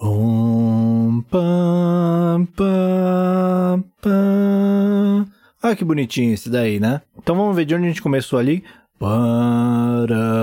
Om, 0.00 1.22
pam, 1.30 2.48
pam, 2.56 3.84
pam. 4.02 5.26
Ah, 5.62 5.76
que 5.76 5.84
bonitinho 5.84 6.34
esse 6.34 6.50
daí, 6.50 6.80
né? 6.80 7.02
Então 7.16 7.36
vamos 7.36 7.54
ver 7.54 7.64
de 7.64 7.76
onde 7.76 7.84
a 7.84 7.88
gente 7.88 8.02
começou 8.02 8.40
ali. 8.40 8.64
Parararara. 8.98 10.42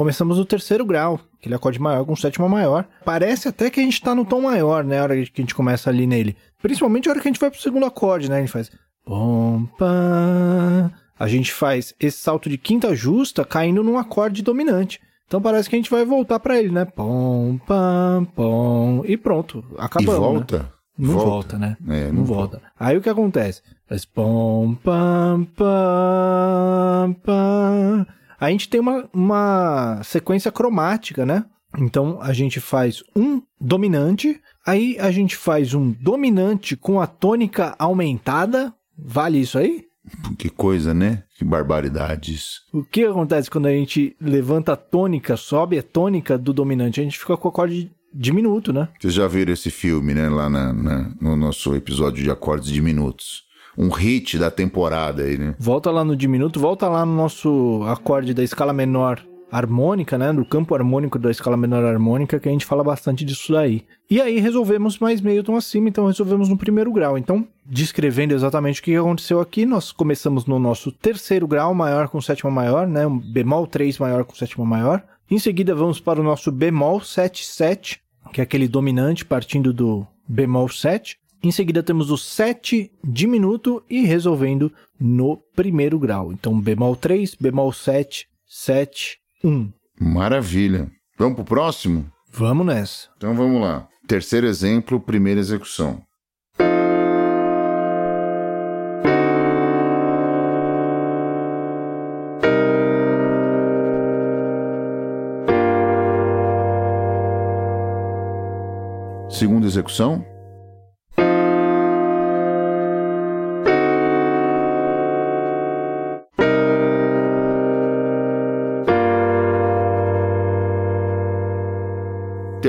Começamos 0.00 0.38
no 0.38 0.46
terceiro 0.46 0.82
grau, 0.86 1.20
aquele 1.38 1.54
acorde 1.54 1.78
maior 1.78 2.06
com 2.06 2.16
sétima 2.16 2.48
maior. 2.48 2.86
Parece 3.04 3.48
até 3.48 3.68
que 3.68 3.80
a 3.80 3.82
gente 3.82 4.00
tá 4.00 4.14
no 4.14 4.24
tom 4.24 4.40
maior, 4.40 4.82
né? 4.82 4.98
A 4.98 5.02
hora 5.02 5.14
que 5.14 5.42
a 5.42 5.42
gente 5.42 5.54
começa 5.54 5.90
ali 5.90 6.06
nele. 6.06 6.34
Principalmente 6.62 7.06
a 7.06 7.12
hora 7.12 7.20
que 7.20 7.28
a 7.28 7.30
gente 7.30 7.38
vai 7.38 7.50
pro 7.50 7.60
segundo 7.60 7.84
acorde, 7.84 8.30
né? 8.30 8.38
A 8.38 8.40
gente 8.40 8.50
faz. 8.50 8.70
A 11.18 11.28
gente 11.28 11.52
faz 11.52 11.94
esse 12.00 12.16
salto 12.16 12.48
de 12.48 12.56
quinta 12.56 12.96
justa 12.96 13.44
caindo 13.44 13.84
num 13.84 13.98
acorde 13.98 14.42
dominante. 14.42 14.98
Então 15.26 15.38
parece 15.38 15.68
que 15.68 15.76
a 15.76 15.78
gente 15.78 15.90
vai 15.90 16.02
voltar 16.06 16.40
para 16.40 16.58
ele, 16.58 16.70
né? 16.70 16.86
Pom, 16.86 17.58
pam, 17.66 18.26
pom. 18.34 19.02
E 19.04 19.18
pronto, 19.18 19.62
acabamos. 19.76 20.14
E 20.14 20.18
volta? 20.18 20.58
Né? 20.60 20.68
Não 20.98 21.12
volta, 21.12 21.28
Volta. 21.28 21.58
né? 21.58 21.76
É, 21.88 22.06
não, 22.06 22.14
não 22.14 22.24
volta. 22.24 22.62
Aí 22.78 22.96
o 22.96 23.02
que 23.02 23.08
acontece? 23.10 23.60
Faz 23.86 24.06
pom, 24.06 24.74
pam, 24.82 25.46
pam, 25.54 27.12
pam. 27.22 28.06
A 28.40 28.50
gente 28.50 28.68
tem 28.68 28.80
uma, 28.80 29.08
uma 29.12 30.00
sequência 30.02 30.50
cromática, 30.50 31.26
né? 31.26 31.44
Então 31.78 32.18
a 32.20 32.32
gente 32.32 32.58
faz 32.58 33.02
um 33.14 33.42
dominante, 33.60 34.40
aí 34.66 34.96
a 34.98 35.10
gente 35.10 35.36
faz 35.36 35.74
um 35.74 35.92
dominante 35.92 36.76
com 36.76 37.00
a 37.00 37.06
tônica 37.06 37.76
aumentada. 37.78 38.74
Vale 38.98 39.38
isso 39.40 39.58
aí? 39.58 39.84
Que 40.38 40.48
coisa, 40.48 40.92
né? 40.92 41.22
Que 41.36 41.44
barbaridades. 41.44 42.60
O 42.72 42.82
que 42.82 43.04
acontece 43.04 43.50
quando 43.50 43.66
a 43.66 43.72
gente 43.72 44.16
levanta 44.20 44.72
a 44.72 44.76
tônica, 44.76 45.36
sobe 45.36 45.78
a 45.78 45.82
tônica 45.82 46.36
do 46.36 46.52
dominante? 46.52 47.00
A 47.00 47.04
gente 47.04 47.18
fica 47.18 47.36
com 47.36 47.48
o 47.48 47.50
acorde 47.50 47.92
diminuto, 48.12 48.72
né? 48.72 48.88
Vocês 48.98 49.14
já 49.14 49.28
viram 49.28 49.52
esse 49.52 49.70
filme, 49.70 50.14
né? 50.14 50.28
Lá 50.28 50.48
na, 50.48 50.72
na, 50.72 51.14
no 51.20 51.36
nosso 51.36 51.74
episódio 51.76 52.24
de 52.24 52.30
acordes 52.30 52.70
diminutos. 52.70 53.44
Um 53.80 53.88
hit 53.88 54.38
da 54.38 54.50
temporada 54.50 55.22
aí, 55.22 55.38
né? 55.38 55.54
Volta 55.58 55.90
lá 55.90 56.04
no 56.04 56.14
diminuto, 56.14 56.60
volta 56.60 56.86
lá 56.86 57.06
no 57.06 57.16
nosso 57.16 57.82
acorde 57.86 58.34
da 58.34 58.44
escala 58.44 58.74
menor 58.74 59.24
harmônica, 59.50 60.18
né? 60.18 60.32
Do 60.34 60.44
campo 60.44 60.74
harmônico 60.74 61.18
da 61.18 61.30
escala 61.30 61.56
menor 61.56 61.82
harmônica, 61.84 62.38
que 62.38 62.46
a 62.46 62.52
gente 62.52 62.66
fala 62.66 62.84
bastante 62.84 63.24
disso 63.24 63.52
daí. 63.54 63.84
E 64.10 64.20
aí 64.20 64.38
resolvemos 64.38 64.98
mais 64.98 65.22
meio 65.22 65.42
tom 65.42 65.56
acima, 65.56 65.88
então 65.88 66.06
resolvemos 66.06 66.50
no 66.50 66.58
primeiro 66.58 66.92
grau. 66.92 67.16
Então, 67.16 67.48
descrevendo 67.64 68.34
exatamente 68.34 68.82
o 68.82 68.84
que 68.84 68.94
aconteceu 68.94 69.40
aqui, 69.40 69.64
nós 69.64 69.92
começamos 69.92 70.44
no 70.44 70.58
nosso 70.58 70.92
terceiro 70.92 71.48
grau 71.48 71.74
maior 71.74 72.08
com 72.08 72.20
sétima 72.20 72.50
maior, 72.50 72.86
né? 72.86 73.06
Um 73.06 73.18
bemol 73.18 73.66
3 73.66 73.98
maior 73.98 74.24
com 74.24 74.34
sétima 74.34 74.64
maior. 74.64 75.02
Em 75.30 75.38
seguida, 75.38 75.74
vamos 75.74 76.00
para 76.00 76.20
o 76.20 76.24
nosso 76.24 76.52
bemol 76.52 77.00
7, 77.00 77.46
7, 77.46 78.00
que 78.32 78.40
é 78.40 78.44
aquele 78.44 78.68
dominante 78.68 79.24
partindo 79.24 79.72
do 79.72 80.06
bemol 80.28 80.68
7. 80.68 81.19
Em 81.42 81.50
seguida, 81.50 81.82
temos 81.82 82.10
o 82.10 82.18
7 82.18 82.92
diminuto 83.02 83.82
e 83.88 84.04
resolvendo 84.04 84.70
no 85.00 85.38
primeiro 85.56 85.98
grau. 85.98 86.32
Então, 86.32 86.60
bemol 86.60 86.94
3, 86.94 87.34
bemol 87.34 87.72
7, 87.72 88.28
7, 88.46 89.18
1. 89.42 89.72
Maravilha. 89.98 90.90
Vamos 91.16 91.36
pro 91.36 91.44
próximo? 91.44 92.06
Vamos 92.30 92.66
nessa. 92.66 93.08
Então 93.16 93.34
vamos 93.34 93.60
lá. 93.62 93.88
Terceiro 94.06 94.46
exemplo, 94.46 95.00
primeira 95.00 95.40
execução. 95.40 96.02
Segunda 109.30 109.66
execução. 109.66 110.22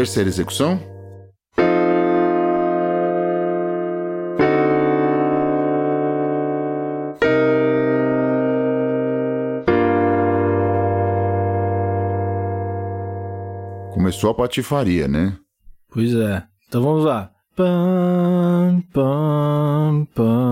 Terceira 0.01 0.29
execução. 0.29 0.79
Começou 13.93 14.31
a 14.31 14.33
patifaria, 14.33 15.07
né? 15.07 15.37
Pois 15.93 16.15
é. 16.15 16.45
Então 16.67 16.81
vamos 16.81 17.05
lá. 17.05 17.29
Pam, 17.55 18.81
pam, 18.91 20.07
pam, 20.15 20.50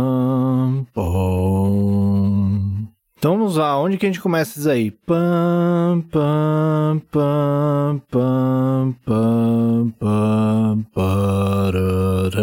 lá, 3.59 3.79
onde 3.79 3.97
que 3.97 4.05
a 4.05 4.09
gente 4.09 4.21
começa 4.21 4.57
isso 4.57 4.69
aí? 4.69 4.89
Pam, 4.91 6.03
pam, 6.09 7.01
pam, 7.11 8.01
pam, 8.09 8.95
pam, 9.05 9.93
pam, 9.99 10.85
parará. 10.93 12.41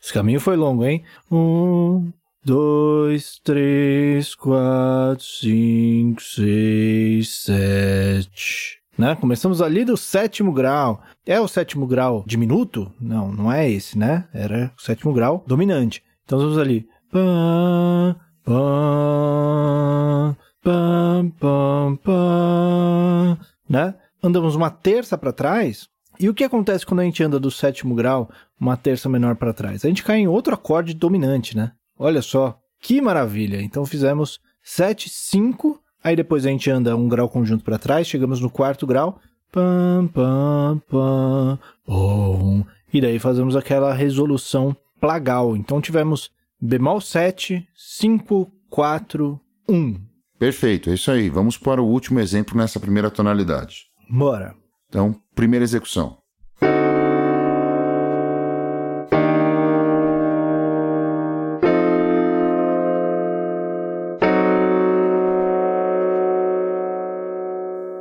Esse 0.00 0.12
caminho 0.12 0.40
foi 0.40 0.56
longo, 0.56 0.84
hein? 0.84 1.02
Um, 1.30 2.12
dois, 2.44 3.40
três, 3.42 4.34
quatro, 4.34 5.24
cinco, 5.24 6.22
seis, 6.22 7.44
sete 7.44 8.82
né? 8.98 9.16
Começamos 9.16 9.62
ali 9.62 9.84
do 9.84 9.96
sétimo 9.96 10.52
grau. 10.52 11.02
É 11.26 11.40
o 11.40 11.48
sétimo 11.48 11.86
grau 11.86 12.22
diminuto? 12.26 12.92
Não, 13.00 13.32
não 13.32 13.50
é 13.50 13.68
esse, 13.70 13.98
né? 13.98 14.28
Era 14.32 14.70
o 14.76 14.82
sétimo 14.82 15.12
grau 15.12 15.42
dominante. 15.46 16.02
Então 16.24 16.38
vamos 16.38 16.58
ali. 16.58 16.86
Pam, 17.10 18.14
pam, 18.44 20.36
pam, 20.62 21.96
pam, 21.96 23.38
né? 23.68 23.94
Andamos 24.22 24.54
uma 24.54 24.70
terça 24.70 25.18
para 25.18 25.32
trás. 25.32 25.88
E 26.20 26.28
o 26.28 26.34
que 26.34 26.44
acontece 26.44 26.86
quando 26.86 27.00
a 27.00 27.04
gente 27.04 27.22
anda 27.22 27.40
do 27.40 27.50
sétimo 27.50 27.94
grau, 27.94 28.30
uma 28.60 28.76
terça 28.76 29.08
menor 29.08 29.36
para 29.36 29.52
trás? 29.52 29.84
A 29.84 29.88
gente 29.88 30.04
cai 30.04 30.18
em 30.18 30.28
outro 30.28 30.54
acorde 30.54 30.94
dominante, 30.94 31.56
né? 31.56 31.72
Olha 31.98 32.22
só, 32.22 32.58
que 32.80 33.00
maravilha! 33.00 33.60
Então 33.60 33.84
fizemos 33.84 34.38
7, 34.62 35.08
5, 35.08 35.82
Aí 36.04 36.16
depois 36.16 36.44
a 36.44 36.48
gente 36.48 36.68
anda 36.68 36.96
um 36.96 37.08
grau 37.08 37.28
conjunto 37.28 37.64
para 37.64 37.78
trás, 37.78 38.06
chegamos 38.06 38.40
no 38.40 38.50
quarto 38.50 38.86
grau. 38.86 39.20
Pam, 39.52 40.08
pam, 40.12 40.82
pam, 40.90 41.58
pom. 41.84 42.64
E 42.92 43.00
daí 43.00 43.18
fazemos 43.18 43.54
aquela 43.54 43.92
resolução 43.92 44.76
plagal. 45.00 45.56
Então 45.56 45.80
tivemos 45.80 46.30
bemol 46.62 47.00
7, 47.00 47.66
5, 47.74 48.52
4, 48.70 49.40
1. 49.68 50.00
Perfeito, 50.38 50.90
é 50.90 50.94
isso 50.94 51.10
aí. 51.10 51.28
Vamos 51.28 51.58
para 51.58 51.82
o 51.82 51.88
último 51.88 52.20
exemplo 52.20 52.56
nessa 52.56 52.78
primeira 52.78 53.10
tonalidade. 53.10 53.86
Bora. 54.08 54.54
Então, 54.88 55.20
primeira 55.34 55.64
execução. 55.64 56.18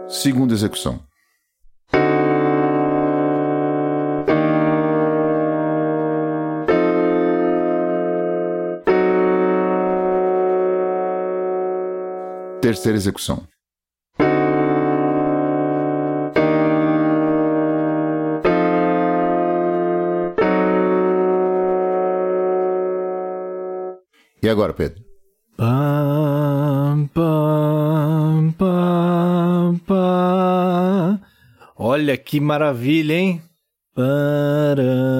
Segunda 0.07 0.53
execução. 0.53 1.01
Terceira 12.71 12.97
execução. 12.97 13.43
E 24.41 24.47
agora, 24.47 24.73
Pedro? 24.73 25.03
Pam, 25.57 27.09
pam, 27.13 28.53
pam, 28.57 29.77
pam. 29.85 31.19
Olha 31.75 32.15
que 32.15 32.39
maravilha, 32.39 33.15
hein? 33.15 33.41
Um, 33.97 35.11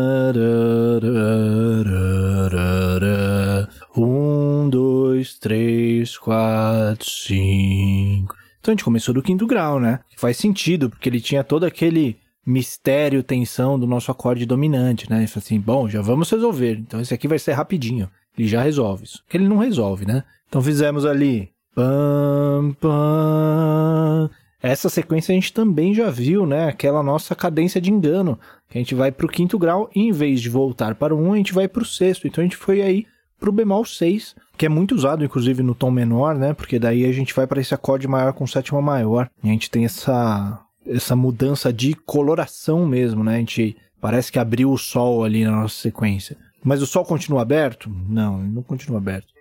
três, 6.02 6.18
quatro, 6.18 7.10
cinco. 7.10 8.36
Então 8.60 8.72
a 8.72 8.74
gente 8.74 8.84
começou 8.84 9.14
do 9.14 9.22
quinto 9.22 9.46
grau, 9.46 9.80
né? 9.80 10.00
Faz 10.18 10.38
sentido, 10.38 10.90
porque 10.90 11.08
ele 11.08 11.22
tinha 11.22 11.44
todo 11.44 11.64
aquele 11.64 12.18
mistério, 12.46 13.24
tensão 13.24 13.80
do 13.80 13.88
nosso 13.88 14.12
acorde 14.12 14.46
dominante, 14.46 15.10
né? 15.10 15.18
Ele 15.18 15.32
assim, 15.36 15.60
bom, 15.60 15.88
já 15.88 16.02
vamos 16.02 16.30
resolver. 16.30 16.78
Então 16.80 17.00
esse 17.00 17.14
aqui 17.14 17.28
vai 17.28 17.40
ser 17.40 17.54
rapidinho. 17.54 18.10
Ele 18.38 18.48
já 18.48 18.62
resolve 18.62 19.04
isso. 19.04 19.24
Que 19.30 19.38
ele 19.38 19.48
não 19.48 19.58
resolve, 19.58 20.06
né? 20.06 20.24
Então 20.48 20.62
fizemos 20.62 21.06
ali. 21.06 21.50
Pam, 21.76 22.76
pam. 22.80 24.30
Essa 24.62 24.90
sequência 24.90 25.32
a 25.32 25.36
gente 25.36 25.54
também 25.54 25.94
já 25.94 26.10
viu, 26.10 26.46
né? 26.46 26.68
Aquela 26.68 27.02
nossa 27.02 27.36
cadência 27.36 27.82
de 27.82 27.92
engano. 27.92 28.40
Que 28.70 28.78
a 28.78 28.82
gente 28.82 28.96
vai 28.96 29.12
para 29.12 29.26
o 29.26 29.30
quinto 29.30 29.58
grau 29.58 29.90
e 29.96 30.02
em 30.02 30.12
vez 30.12 30.42
de 30.42 30.50
voltar 30.50 30.96
para 30.96 31.16
o 31.16 31.20
um, 31.20 31.34
a 31.34 31.38
gente 31.38 31.54
vai 31.54 31.68
para 31.68 31.82
o 31.82 31.86
sexto. 31.86 32.28
Então 32.28 32.42
a 32.44 32.46
gente 32.46 32.58
foi 32.58 32.82
aí 32.82 33.06
para 33.40 33.50
o 33.50 33.54
bemol 33.54 33.84
6, 33.84 34.36
que 34.62 34.68
é 34.68 34.70
muito 34.70 34.94
usado, 34.94 35.26
inclusive, 35.26 35.64
no 35.64 35.74
tom 35.74 35.90
menor, 35.90 36.36
né? 36.36 36.54
Porque 36.54 36.78
daí 36.78 37.04
a 37.04 37.12
gente 37.12 37.34
vai 37.34 37.48
para 37.48 37.60
esse 37.60 37.74
acorde 37.74 38.08
maior 38.08 38.32
com 38.32 38.46
sétima 38.46 38.80
maior. 38.80 39.28
E 39.44 39.50
a 39.50 39.52
gente 39.52 39.72
tem 39.72 39.86
essa, 39.86 40.62
essa 40.86 41.16
mudança 41.16 41.74
de 41.74 41.96
coloração 41.96 42.86
mesmo, 42.86 43.24
né? 43.24 43.38
A 43.38 43.40
gente 43.40 43.76
parece 44.00 44.32
que 44.32 44.38
abriu 44.38 44.72
o 44.72 44.78
sol 44.78 45.24
ali 45.24 45.44
na 45.44 45.50
nossa 45.50 45.74
sequência. 45.74 46.38
Mas 46.64 46.80
o 46.80 46.86
sol 46.86 47.04
continua 47.04 47.42
aberto? 47.42 47.90
Não, 48.08 48.40
ele 48.40 48.52
não 48.52 48.62
continua 48.62 49.00
aberto. 49.00 49.34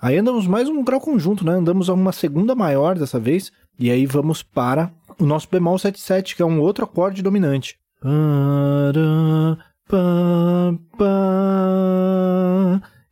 Aí 0.00 0.16
andamos 0.16 0.46
mais 0.46 0.66
um 0.66 0.82
grau 0.82 0.98
conjunto, 0.98 1.44
né? 1.44 1.52
Andamos 1.52 1.90
a 1.90 1.92
uma 1.92 2.12
segunda 2.12 2.54
maior 2.54 2.98
dessa 2.98 3.20
vez. 3.20 3.52
E 3.78 3.90
aí 3.90 4.06
vamos 4.06 4.42
para 4.42 4.90
o 5.18 5.26
nosso 5.26 5.46
bemol 5.50 5.78
77, 5.78 6.34
que 6.34 6.40
é 6.40 6.46
um 6.46 6.58
outro 6.58 6.86
acorde 6.86 7.20
dominante. 7.20 7.76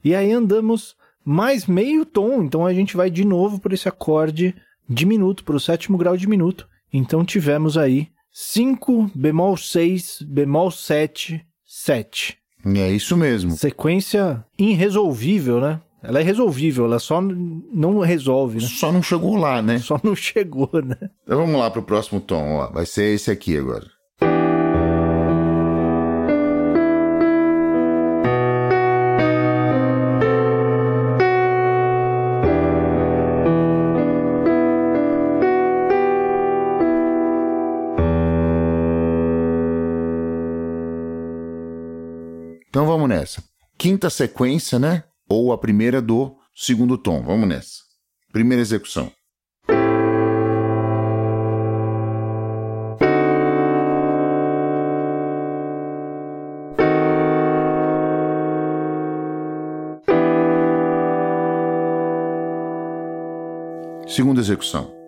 E 0.05 0.15
aí 0.15 0.33
andamos 0.33 0.97
mais 1.25 1.67
meio 1.67 2.05
tom. 2.05 2.43
Então 2.43 2.65
a 2.65 2.73
gente 2.73 2.97
vai 2.97 3.11
de 3.11 3.25
novo 3.25 3.59
por 3.59 3.73
esse 3.73 3.89
acorde 3.89 4.55
diminuto, 4.89 5.45
para 5.45 5.57
o 5.57 5.61
sétimo 5.61 5.99
grau 5.99 6.17
diminuto. 6.17 6.69
Então 6.93 7.25
tivemos 7.25 7.77
aí 7.77 8.09
5, 8.33 9.11
bemol 9.15 9.57
6, 9.57 10.23
bemol 10.23 10.71
7, 10.71 11.45
7. 11.65 12.39
É 12.65 12.91
isso 12.91 13.17
mesmo. 13.17 13.53
Sequência 13.53 14.45
irresolvível, 14.59 15.61
né? 15.61 15.81
Ela 16.03 16.21
é 16.21 16.23
resolvível, 16.23 16.85
ela 16.85 17.01
só 17.01 17.21
não 17.21 17.99
resolve, 17.99 18.61
né? 18.61 18.67
Só 18.67 18.93
não 18.93 19.03
chegou 19.03 19.37
lá, 19.37 19.61
né? 19.61 19.79
Só 19.79 19.99
não 20.05 20.15
chegou, 20.15 20.71
né? 20.85 20.97
Então 21.25 21.39
vamos 21.39 21.59
lá 21.59 21.71
pro 21.71 21.83
próximo 21.83 22.21
tom, 22.21 22.59
ó. 22.59 22.71
Vai 22.71 22.87
ser 22.87 23.15
esse 23.15 23.31
aqui 23.31 23.57
agora. 23.57 23.87
Então 42.77 42.85
vamos 42.87 43.09
nessa. 43.09 43.43
Quinta 43.79 44.11
sequência, 44.11 44.79
né? 44.79 45.05
Ou 45.27 45.51
a 45.51 45.57
primeira 45.57 46.03
do 46.03 46.37
segundo 46.55 46.99
tom. 46.99 47.23
Vamos 47.23 47.49
nessa. 47.49 47.79
Primeira 48.31 48.61
execução. 48.61 49.11
Segunda 64.07 64.43
execução. 64.43 65.06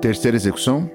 Terceira 0.00 0.36
execução. 0.36 0.90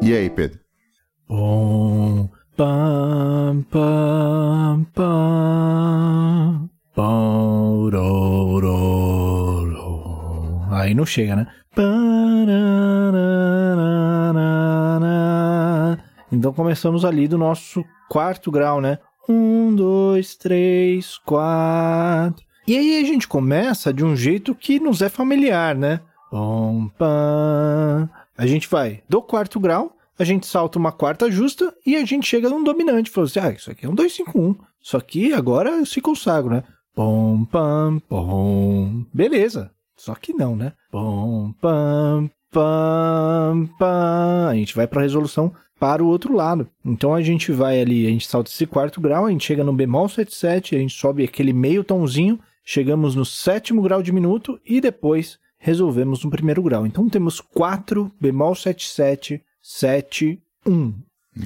E 0.00 0.14
aí, 0.14 0.30
Pedro? 0.30 0.60
Bom, 1.28 2.28
pam, 2.56 3.64
pam, 3.70 4.86
pam, 4.94 6.70
pam. 6.94 7.22
Aí 10.70 10.94
não 10.94 11.06
chega, 11.06 11.36
né? 11.36 11.46
Então 16.42 16.52
começamos 16.52 17.04
ali 17.04 17.28
do 17.28 17.38
nosso 17.38 17.84
quarto 18.08 18.50
grau, 18.50 18.80
né? 18.80 18.98
Um, 19.28 19.72
dois, 19.76 20.34
três, 20.34 21.16
quatro. 21.18 22.44
E 22.66 22.76
aí 22.76 23.00
a 23.00 23.06
gente 23.06 23.28
começa 23.28 23.94
de 23.94 24.04
um 24.04 24.16
jeito 24.16 24.52
que 24.52 24.80
nos 24.80 25.00
é 25.02 25.08
familiar, 25.08 25.76
né? 25.76 26.00
Pom, 26.32 26.88
pam. 26.98 28.10
A 28.36 28.44
gente 28.44 28.68
vai 28.68 29.04
do 29.08 29.22
quarto 29.22 29.60
grau, 29.60 29.96
a 30.18 30.24
gente 30.24 30.44
salta 30.44 30.80
uma 30.80 30.90
quarta 30.90 31.30
justa 31.30 31.72
e 31.86 31.94
a 31.94 32.04
gente 32.04 32.26
chega 32.26 32.50
num 32.50 32.64
dominante. 32.64 33.08
Falou 33.08 33.28
assim: 33.28 33.38
ah, 33.38 33.52
isso 33.52 33.70
aqui 33.70 33.86
é 33.86 33.88
um 33.88 33.94
251. 33.94 34.56
Isso 34.82 34.96
aqui 34.96 35.32
agora 35.32 35.70
eu 35.70 35.86
se 35.86 36.00
consagro, 36.00 36.50
né? 36.50 36.64
Pom, 36.92 37.44
pam, 37.44 38.00
pom. 38.08 39.04
Beleza. 39.14 39.70
Só 39.96 40.16
que 40.16 40.32
não, 40.32 40.56
né? 40.56 40.72
Pom, 40.90 41.54
pam, 41.60 42.28
pam, 42.50 43.68
pam. 43.78 44.48
A 44.48 44.54
gente 44.56 44.74
vai 44.74 44.88
para 44.88 44.98
a 44.98 45.04
resolução 45.04 45.54
para 45.82 46.00
o 46.00 46.06
outro 46.06 46.32
lado. 46.32 46.68
Então 46.84 47.12
a 47.12 47.20
gente 47.20 47.50
vai 47.50 47.80
ali, 47.80 48.06
a 48.06 48.08
gente 48.08 48.28
salta 48.28 48.48
esse 48.48 48.64
quarto 48.66 49.00
grau, 49.00 49.26
a 49.26 49.30
gente 49.32 49.44
chega 49.44 49.64
no 49.64 49.72
bemol 49.72 50.08
77, 50.08 50.76
a 50.76 50.78
gente 50.78 50.94
sobe 50.94 51.24
aquele 51.24 51.52
meio 51.52 51.82
tomzinho, 51.82 52.38
chegamos 52.64 53.16
no 53.16 53.24
sétimo 53.24 53.82
grau 53.82 54.00
de 54.00 54.12
minuto 54.12 54.60
e 54.64 54.80
depois 54.80 55.40
resolvemos 55.58 56.22
no 56.22 56.30
primeiro 56.30 56.62
grau. 56.62 56.86
Então 56.86 57.08
temos 57.08 57.40
4 57.40 58.12
bemol 58.20 58.54
77, 58.54 59.42
7, 59.60 60.40
1. 60.64 60.94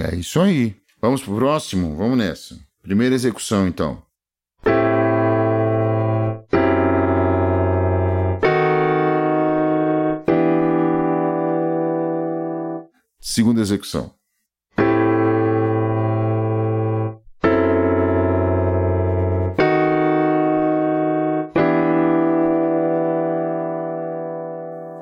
É 0.02 0.16
isso 0.16 0.38
aí. 0.38 0.76
Vamos 1.00 1.22
pro 1.22 1.36
próximo? 1.36 1.96
Vamos 1.96 2.18
nessa. 2.18 2.60
Primeira 2.82 3.14
execução, 3.14 3.66
então. 3.66 4.02
Segunda 13.18 13.62
execução. 13.62 14.14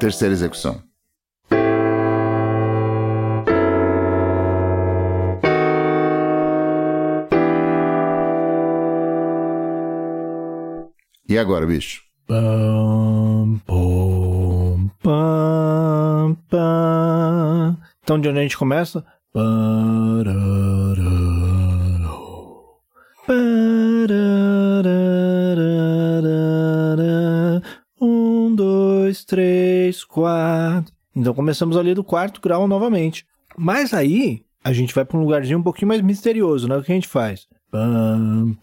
Terceira 0.04 0.34
execução. 0.34 0.82
E 11.26 11.38
agora, 11.38 11.66
bicho? 11.66 12.02
Pam, 12.26 13.58
pom, 13.64 14.90
pam, 15.02 16.36
pam. 16.50 17.78
Então, 18.02 18.20
de 18.20 18.28
onde 18.28 18.40
a 18.40 18.42
gente 18.42 18.58
começa? 18.58 19.02
Parará, 19.32 20.03
três, 29.94 30.04
quatro. 30.04 30.92
Então 31.14 31.33
começamos 31.33 31.76
ali 31.76 31.94
do 31.94 32.02
quarto 32.02 32.40
grau 32.40 32.66
novamente. 32.66 33.24
Mas 33.57 33.94
aí 33.94 34.42
a 34.64 34.72
gente 34.72 34.94
vai 34.94 35.04
para 35.04 35.16
um 35.16 35.20
lugarzinho 35.20 35.59
um 35.59 35.62
pouquinho 35.62 35.88
mais 35.88 36.00
misterioso, 36.00 36.66
né? 36.66 36.76
O 36.76 36.83
que 36.83 36.90
a 36.90 36.94
gente 36.94 37.07
faz? 37.07 37.46
Pam. 37.70 38.57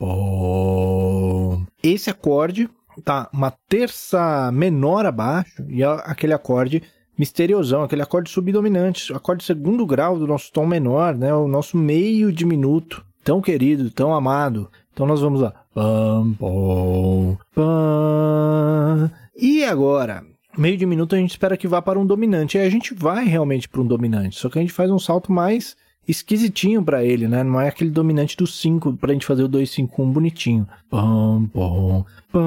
Esse 1.82 2.10
acorde 2.10 2.70
tá 3.06 3.30
uma 3.32 3.52
terça 3.70 4.52
menor 4.52 5.06
abaixo 5.06 5.64
e 5.70 5.82
é 5.82 5.88
aquele 6.04 6.34
acorde 6.34 6.84
misteriosão, 7.18 7.84
aquele 7.84 8.02
acorde 8.02 8.30
subdominante, 8.30 9.14
acorde 9.14 9.44
segundo 9.44 9.86
grau 9.86 10.18
do 10.18 10.28
nosso 10.28 10.52
tom 10.52 10.66
menor, 10.66 11.16
né? 11.16 11.34
O 11.34 11.48
nosso 11.48 11.78
meio 11.78 12.32
diminuto, 12.34 13.06
tão 13.24 13.42
querido, 13.42 13.90
tão 13.92 14.14
amado. 14.14 14.70
Então 14.92 15.06
nós 15.06 15.22
vamos 15.22 15.40
lá. 15.42 15.54
Pam, 15.74 16.34
pom, 16.38 17.38
pam. 17.56 19.10
E 19.38 19.64
agora? 19.64 20.31
Meio 20.58 20.78
diminuto 20.78 21.16
a 21.16 21.18
gente 21.18 21.32
espera 21.32 21.58
que 21.58 21.68
vá 21.68 21.82
para 21.82 22.00
um 22.00 22.06
dominante. 22.06 22.58
E 22.58 22.62
a 22.62 22.70
gente 22.70 22.94
vai 22.94 23.26
realmente 23.26 23.70
para 23.70 23.82
um 23.82 23.88
dominante, 23.88 24.38
só 24.40 24.50
que 24.50 24.60
a 24.60 24.62
gente 24.62 24.74
faz 24.74 24.92
um 24.92 25.00
salto 25.00 25.32
mais 25.32 25.76
esquisitinho 26.08 26.84
para 26.84 27.04
ele, 27.04 27.28
né? 27.28 27.44
Não 27.44 27.60
é 27.60 27.68
aquele 27.68 27.90
dominante 27.90 28.36
do 28.36 28.48
5 28.48 28.94
pra 28.94 29.14
gente 29.14 29.26
fazer 29.26 29.44
o 29.44 29.48
251 29.48 30.12
bonitinho. 30.12 30.68
Pam, 30.90 31.50
pam, 31.54 32.06
pam, 32.32 32.42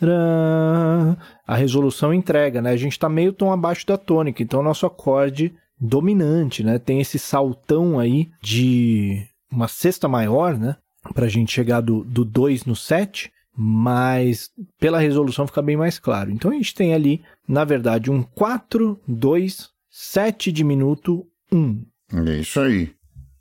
ra. 0.00 1.16
A 1.46 1.56
resolução 1.56 2.12
entrega, 2.12 2.60
né? 2.60 2.70
A 2.70 2.76
gente 2.76 2.98
tá 2.98 3.08
meio 3.08 3.32
tom 3.32 3.52
abaixo 3.52 3.86
da 3.86 3.96
tônica, 3.96 4.42
então 4.42 4.62
nosso 4.62 4.86
acorde 4.86 5.54
dominante, 5.78 6.62
né? 6.62 6.78
Tem 6.78 7.00
esse 7.00 7.18
saltão 7.18 7.98
aí 7.98 8.30
de 8.42 9.26
uma 9.50 9.68
sexta 9.68 10.08
maior, 10.08 10.58
né? 10.58 10.76
Pra 11.12 11.28
gente 11.28 11.52
chegar 11.52 11.80
do 11.80 12.02
2 12.02 12.64
no 12.64 12.74
7, 12.74 13.30
mas 13.56 14.50
pela 14.78 14.98
resolução 14.98 15.46
fica 15.46 15.62
bem 15.62 15.76
mais 15.76 15.98
claro. 15.98 16.30
Então 16.30 16.50
a 16.50 16.54
gente 16.54 16.74
tem 16.74 16.94
ali, 16.94 17.22
na 17.46 17.64
verdade, 17.64 18.10
um 18.10 18.22
4, 18.22 19.00
2, 19.06 19.70
7 19.90 20.50
diminuto 20.50 21.26
1. 21.52 21.82
É 22.26 22.36
isso 22.38 22.60
aí. 22.60 22.92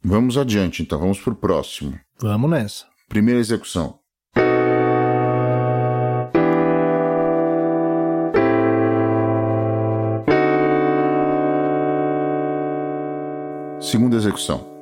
Vamos 0.03 0.37
adiante, 0.37 0.81
então. 0.81 0.99
Vamos 0.99 1.19
pro 1.19 1.35
próximo. 1.35 1.97
Vamos 2.19 2.49
nessa. 2.49 2.85
Primeira 3.07 3.39
execução. 3.39 3.99
Segunda 13.79 14.15
execução. 14.15 14.72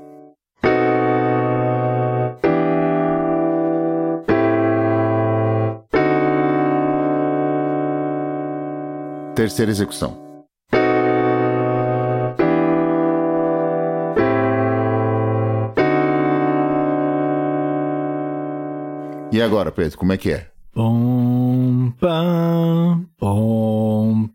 Terceira 9.35 9.71
execução. 9.71 10.31
E 19.31 19.41
agora, 19.41 19.71
Pedro, 19.71 19.97
como 19.97 20.11
é 20.11 20.17
que 20.17 20.31
é? 20.31 20.47
Pom, 20.73 21.91
pam, 21.99 23.05
pom, 23.17 24.27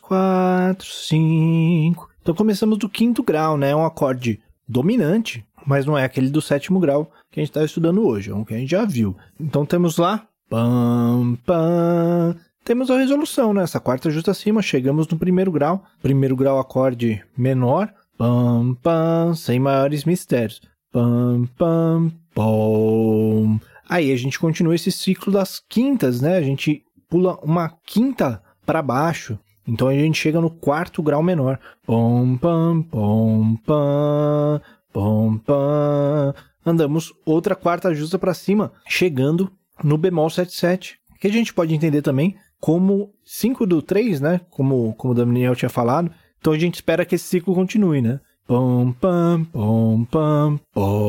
quatro, 0.00 0.86
cinco. 0.86 2.08
Então 2.20 2.34
começamos 2.34 2.78
do 2.78 2.88
quinto 2.88 3.22
grau, 3.22 3.56
né? 3.56 3.70
É 3.70 3.76
um 3.76 3.84
acorde 3.84 4.40
dominante, 4.68 5.44
mas 5.64 5.86
não 5.86 5.96
é 5.96 6.04
aquele 6.04 6.28
do 6.30 6.42
sétimo 6.42 6.80
grau 6.80 7.10
que 7.30 7.40
a 7.40 7.42
gente 7.42 7.50
está 7.50 7.64
estudando 7.64 8.06
hoje, 8.06 8.30
é 8.30 8.34
um 8.34 8.44
que 8.44 8.54
a 8.54 8.58
gente 8.58 8.70
já 8.70 8.84
viu. 8.84 9.16
Então 9.38 9.66
temos 9.66 9.96
lá, 9.96 10.26
pam, 10.48 11.36
pam. 11.44 12.36
Temos 12.64 12.90
a 12.90 12.98
resolução, 12.98 13.54
né? 13.54 13.62
Essa 13.62 13.78
quarta 13.78 14.10
justa 14.10 14.32
acima, 14.32 14.60
chegamos 14.60 15.06
no 15.06 15.18
primeiro 15.18 15.52
grau. 15.52 15.84
Primeiro 16.02 16.34
grau, 16.34 16.58
acorde 16.58 17.22
menor, 17.36 17.92
pam, 18.18 18.74
pam, 18.82 19.34
sem 19.34 19.60
maiores 19.60 20.04
mistérios. 20.04 20.60
Pam, 20.90 21.46
pam, 21.56 22.10
pom. 22.34 23.58
Aí 23.88 24.10
a 24.10 24.16
gente 24.16 24.38
continua 24.38 24.74
esse 24.74 24.90
ciclo 24.90 25.32
das 25.32 25.60
quintas, 25.68 26.20
né? 26.20 26.36
A 26.36 26.42
gente 26.42 26.82
pula 27.08 27.38
uma 27.42 27.68
quinta 27.84 28.42
para 28.66 28.82
baixo. 28.82 29.38
Então 29.66 29.88
a 29.88 29.94
gente 29.94 30.18
chega 30.18 30.40
no 30.40 30.50
quarto 30.50 31.02
grau 31.02 31.22
menor. 31.22 31.58
Pom, 31.86 32.36
pam, 32.36 32.82
pom, 32.82 33.56
pam, 33.64 34.60
pom, 34.92 35.38
pam. 35.38 36.34
Andamos 36.64 37.12
outra 37.24 37.54
quarta 37.54 37.94
justa 37.94 38.18
para 38.18 38.34
cima, 38.34 38.72
chegando 38.86 39.50
no 39.82 39.96
bemol 39.96 40.28
77, 40.28 40.98
que 41.20 41.28
a 41.28 41.32
gente 41.32 41.54
pode 41.54 41.74
entender 41.74 42.02
também 42.02 42.36
como 42.60 43.12
5 43.24 43.66
do 43.66 43.80
3, 43.80 44.20
né? 44.20 44.40
Como, 44.50 44.94
como 44.94 45.12
o 45.12 45.16
Daniel 45.16 45.54
tinha 45.54 45.68
falado. 45.68 46.10
Então 46.38 46.52
a 46.52 46.58
gente 46.58 46.74
espera 46.74 47.04
que 47.04 47.14
esse 47.14 47.24
ciclo 47.24 47.54
continue, 47.54 48.02
né? 48.02 48.20
Pom, 48.46 48.92
pam, 48.92 49.44
pom, 49.44 50.04
pam, 50.04 50.60
pom. 50.72 51.05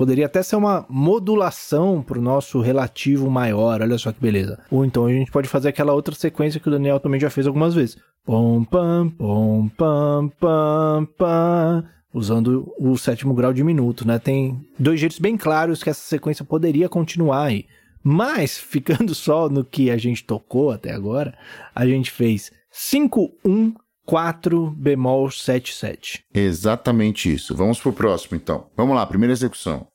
Poderia 0.00 0.24
até 0.24 0.42
ser 0.42 0.56
uma 0.56 0.86
modulação 0.88 2.00
para 2.00 2.18
o 2.18 2.22
nosso 2.22 2.58
relativo 2.58 3.30
maior, 3.30 3.82
olha 3.82 3.98
só 3.98 4.10
que 4.10 4.18
beleza. 4.18 4.58
Ou 4.70 4.82
então 4.82 5.04
a 5.04 5.12
gente 5.12 5.30
pode 5.30 5.46
fazer 5.46 5.68
aquela 5.68 5.92
outra 5.92 6.14
sequência 6.14 6.58
que 6.58 6.68
o 6.68 6.70
Daniel 6.70 6.98
também 6.98 7.20
já 7.20 7.28
fez 7.28 7.46
algumas 7.46 7.74
vezes. 7.74 7.98
Pom, 8.24 8.64
pam, 8.64 9.10
pom, 9.10 9.68
pam, 9.76 10.30
pam, 10.40 11.08
pam. 11.18 11.84
Usando 12.14 12.72
o 12.78 12.96
sétimo 12.96 13.34
grau 13.34 13.52
diminuto, 13.52 14.08
né? 14.08 14.18
Tem 14.18 14.58
dois 14.78 14.98
jeitos 14.98 15.18
bem 15.18 15.36
claros 15.36 15.82
que 15.82 15.90
essa 15.90 16.00
sequência 16.00 16.46
poderia 16.46 16.88
continuar 16.88 17.42
aí. 17.42 17.66
Mas, 18.02 18.56
ficando 18.56 19.14
só 19.14 19.50
no 19.50 19.62
que 19.62 19.90
a 19.90 19.98
gente 19.98 20.24
tocou 20.24 20.70
até 20.70 20.94
agora, 20.94 21.34
a 21.74 21.84
gente 21.84 22.10
fez 22.10 22.50
5, 22.70 23.30
1, 23.44 23.74
4 24.06 24.70
bemol 24.70 25.30
7, 25.30 25.74
7. 25.74 26.24
Exatamente 26.32 27.32
isso. 27.32 27.54
Vamos 27.54 27.78
pro 27.78 27.92
próximo 27.92 28.34
então. 28.34 28.66
Vamos 28.74 28.96
lá, 28.96 29.04
primeira 29.04 29.34
execução. 29.34 29.89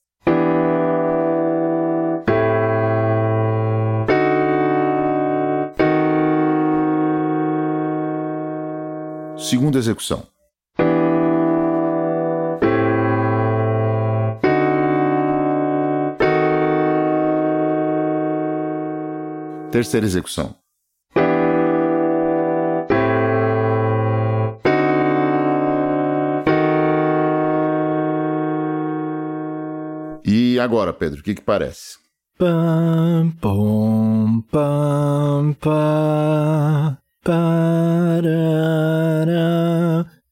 Segunda 9.38 9.78
execução. 9.78 10.26
Terceira 19.71 20.06
execução. 20.06 20.56
E 30.24 30.58
agora, 30.60 30.93
Pedro, 30.93 31.19
o 31.19 31.24
que, 31.24 31.36
que 31.36 31.41
parece? 31.41 31.98
Pam, 32.38 33.32
pom, 33.41 34.41
pam, 34.50 35.54
pam, 35.60 36.98
parará. 37.26 38.46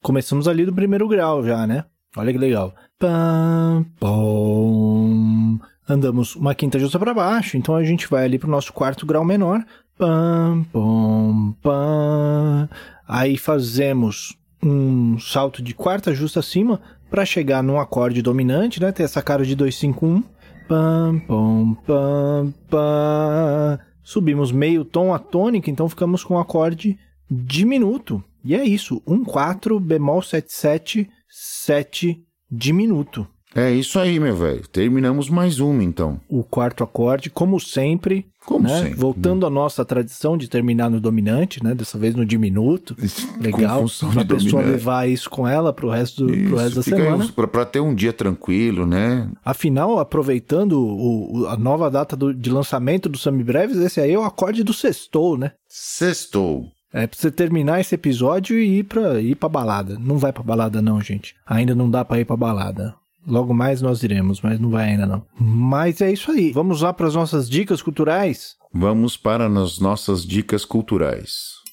Começamos 0.02 0.48
ali 0.48 0.64
do 0.66 0.74
primeiro 0.74 1.08
grau 1.08 1.44
já, 1.44 1.66
né? 1.66 1.86
Olha 2.16 2.32
que 2.32 2.38
legal. 2.38 2.76
Pam, 3.00 3.84
pom. 4.00 5.58
Andamos 5.90 6.36
uma 6.36 6.54
quinta 6.54 6.78
justa 6.78 7.00
para 7.00 7.14
baixo, 7.14 7.58
então 7.58 7.76
a 7.76 7.84
gente 7.84 8.08
vai 8.08 8.24
ali 8.26 8.38
pro 8.38 8.50
nosso 8.50 8.72
quarto 8.72 9.06
grau 9.08 9.26
menor. 9.26 9.66
Pam, 9.98 10.64
pom, 10.72 11.54
pam. 11.62 12.70
Aí 13.08 13.38
fazemos 13.38 14.38
um 14.62 15.18
salto 15.20 15.64
de 15.64 15.74
quarta 15.74 16.14
justa 16.14 16.40
acima 16.40 16.80
para 17.10 17.26
chegar 17.26 17.64
num 17.64 17.80
acorde 17.80 18.22
dominante, 18.22 18.80
né? 18.80 18.92
Ter 18.92 19.04
essa 19.04 19.22
cara 19.22 19.44
de 19.44 19.56
251. 19.56 20.24
Pam, 20.68 21.20
pam, 21.28 21.74
pam, 21.86 22.54
pam. 22.70 23.80
Subimos 24.04 24.52
meio 24.52 24.84
tom 24.84 25.14
a 25.14 25.20
tônica, 25.20 25.72
então 25.72 25.88
ficamos 25.88 26.24
com 26.24 26.36
um 26.36 26.40
acorde 26.40 26.98
diminuto. 27.30 28.24
E 28.44 28.54
é 28.54 28.64
isso, 28.64 29.02
1 29.08 29.24
4 29.24 29.80
bemol 29.80 30.22
7 30.22 30.52
7 30.52 31.10
7 31.30 32.22
diminuto. 32.52 33.28
É 33.56 33.72
isso 33.72 34.00
aí, 34.00 34.20
meu 34.20 34.36
velho. 34.36 34.68
Terminamos 34.68 35.30
mais 35.30 35.60
uma, 35.60 35.84
então. 35.84 36.20
O 36.28 36.44
quarto 36.44 36.84
acorde, 36.84 37.30
como 37.30 37.60
sempre. 37.60 38.26
Como 38.46 38.68
né? 38.68 38.78
sempre. 38.82 38.96
Voltando 39.00 39.46
à 39.46 39.50
nossa 39.50 39.86
tradição 39.86 40.38
de 40.38 40.48
terminar 40.50 40.90
no 40.90 41.00
dominante, 41.00 41.64
né? 41.64 41.74
Dessa 41.74 41.98
vez 41.98 42.14
no 42.16 42.26
diminuto. 42.26 42.96
Legal. 43.40 43.86
de 43.86 44.26
pessoa 44.26 44.62
levar 44.64 45.08
isso 45.10 45.30
com 45.30 45.48
ela 45.48 45.72
pro 45.72 45.90
resto, 45.90 46.26
do, 46.26 46.34
pro 46.50 46.58
resto 46.58 46.76
da 46.76 46.84
semana. 46.84 47.28
pra 47.52 47.66
ter 47.66 47.80
um 47.80 47.96
dia 47.96 48.12
tranquilo, 48.14 48.86
né? 48.86 49.30
Afinal, 49.46 49.98
aproveitando 50.00 50.74
o- 50.74 51.42
o- 51.42 51.48
a 51.48 51.56
nova 51.58 51.90
data 51.90 52.16
do- 52.16 52.34
de 52.34 52.50
lançamento 52.50 53.08
do 53.08 53.18
Sami 53.18 53.44
Breves, 53.44 53.78
esse 53.78 54.00
aí 54.02 54.12
é 54.14 54.20
o 54.20 54.24
acorde 54.24 54.64
do 54.64 54.74
sextou, 54.74 55.38
né? 55.38 55.52
Sextou. 55.70 56.66
É 56.94 57.08
pra 57.08 57.18
você 57.20 57.32
terminar 57.32 57.80
esse 57.82 57.96
episódio 57.96 58.60
e 58.60 58.80
ir 58.80 58.84
pra, 58.84 59.20
ir 59.20 59.36
pra 59.36 59.50
balada. 59.50 59.98
Não 60.00 60.18
vai 60.18 60.32
pra 60.32 60.44
balada 60.44 60.82
não, 60.82 61.02
gente. 61.02 61.34
Ainda 61.46 61.74
não 61.74 61.90
dá 61.90 62.06
pra 62.06 62.20
ir 62.20 62.26
pra 62.26 62.38
balada. 62.38 62.94
Logo 63.26 63.54
mais 63.54 63.82
nós 63.82 64.04
iremos, 64.04 64.42
mas 64.42 64.60
não 64.60 64.70
vai 64.70 64.90
ainda 64.90 65.06
não. 65.06 65.24
Mas 65.40 66.02
é 66.02 66.12
isso 66.12 66.32
aí. 66.32 66.52
Vamos 66.52 66.82
lá 66.82 66.92
para 66.92 67.08
as 67.08 67.16
nossas 67.16 67.50
dicas 67.50 67.82
culturais? 67.82 68.56
Vamos 68.74 69.16
para 69.16 69.48
as 69.48 69.80
nossas 69.80 70.26
dicas 70.26 70.66
culturais. 70.66 71.64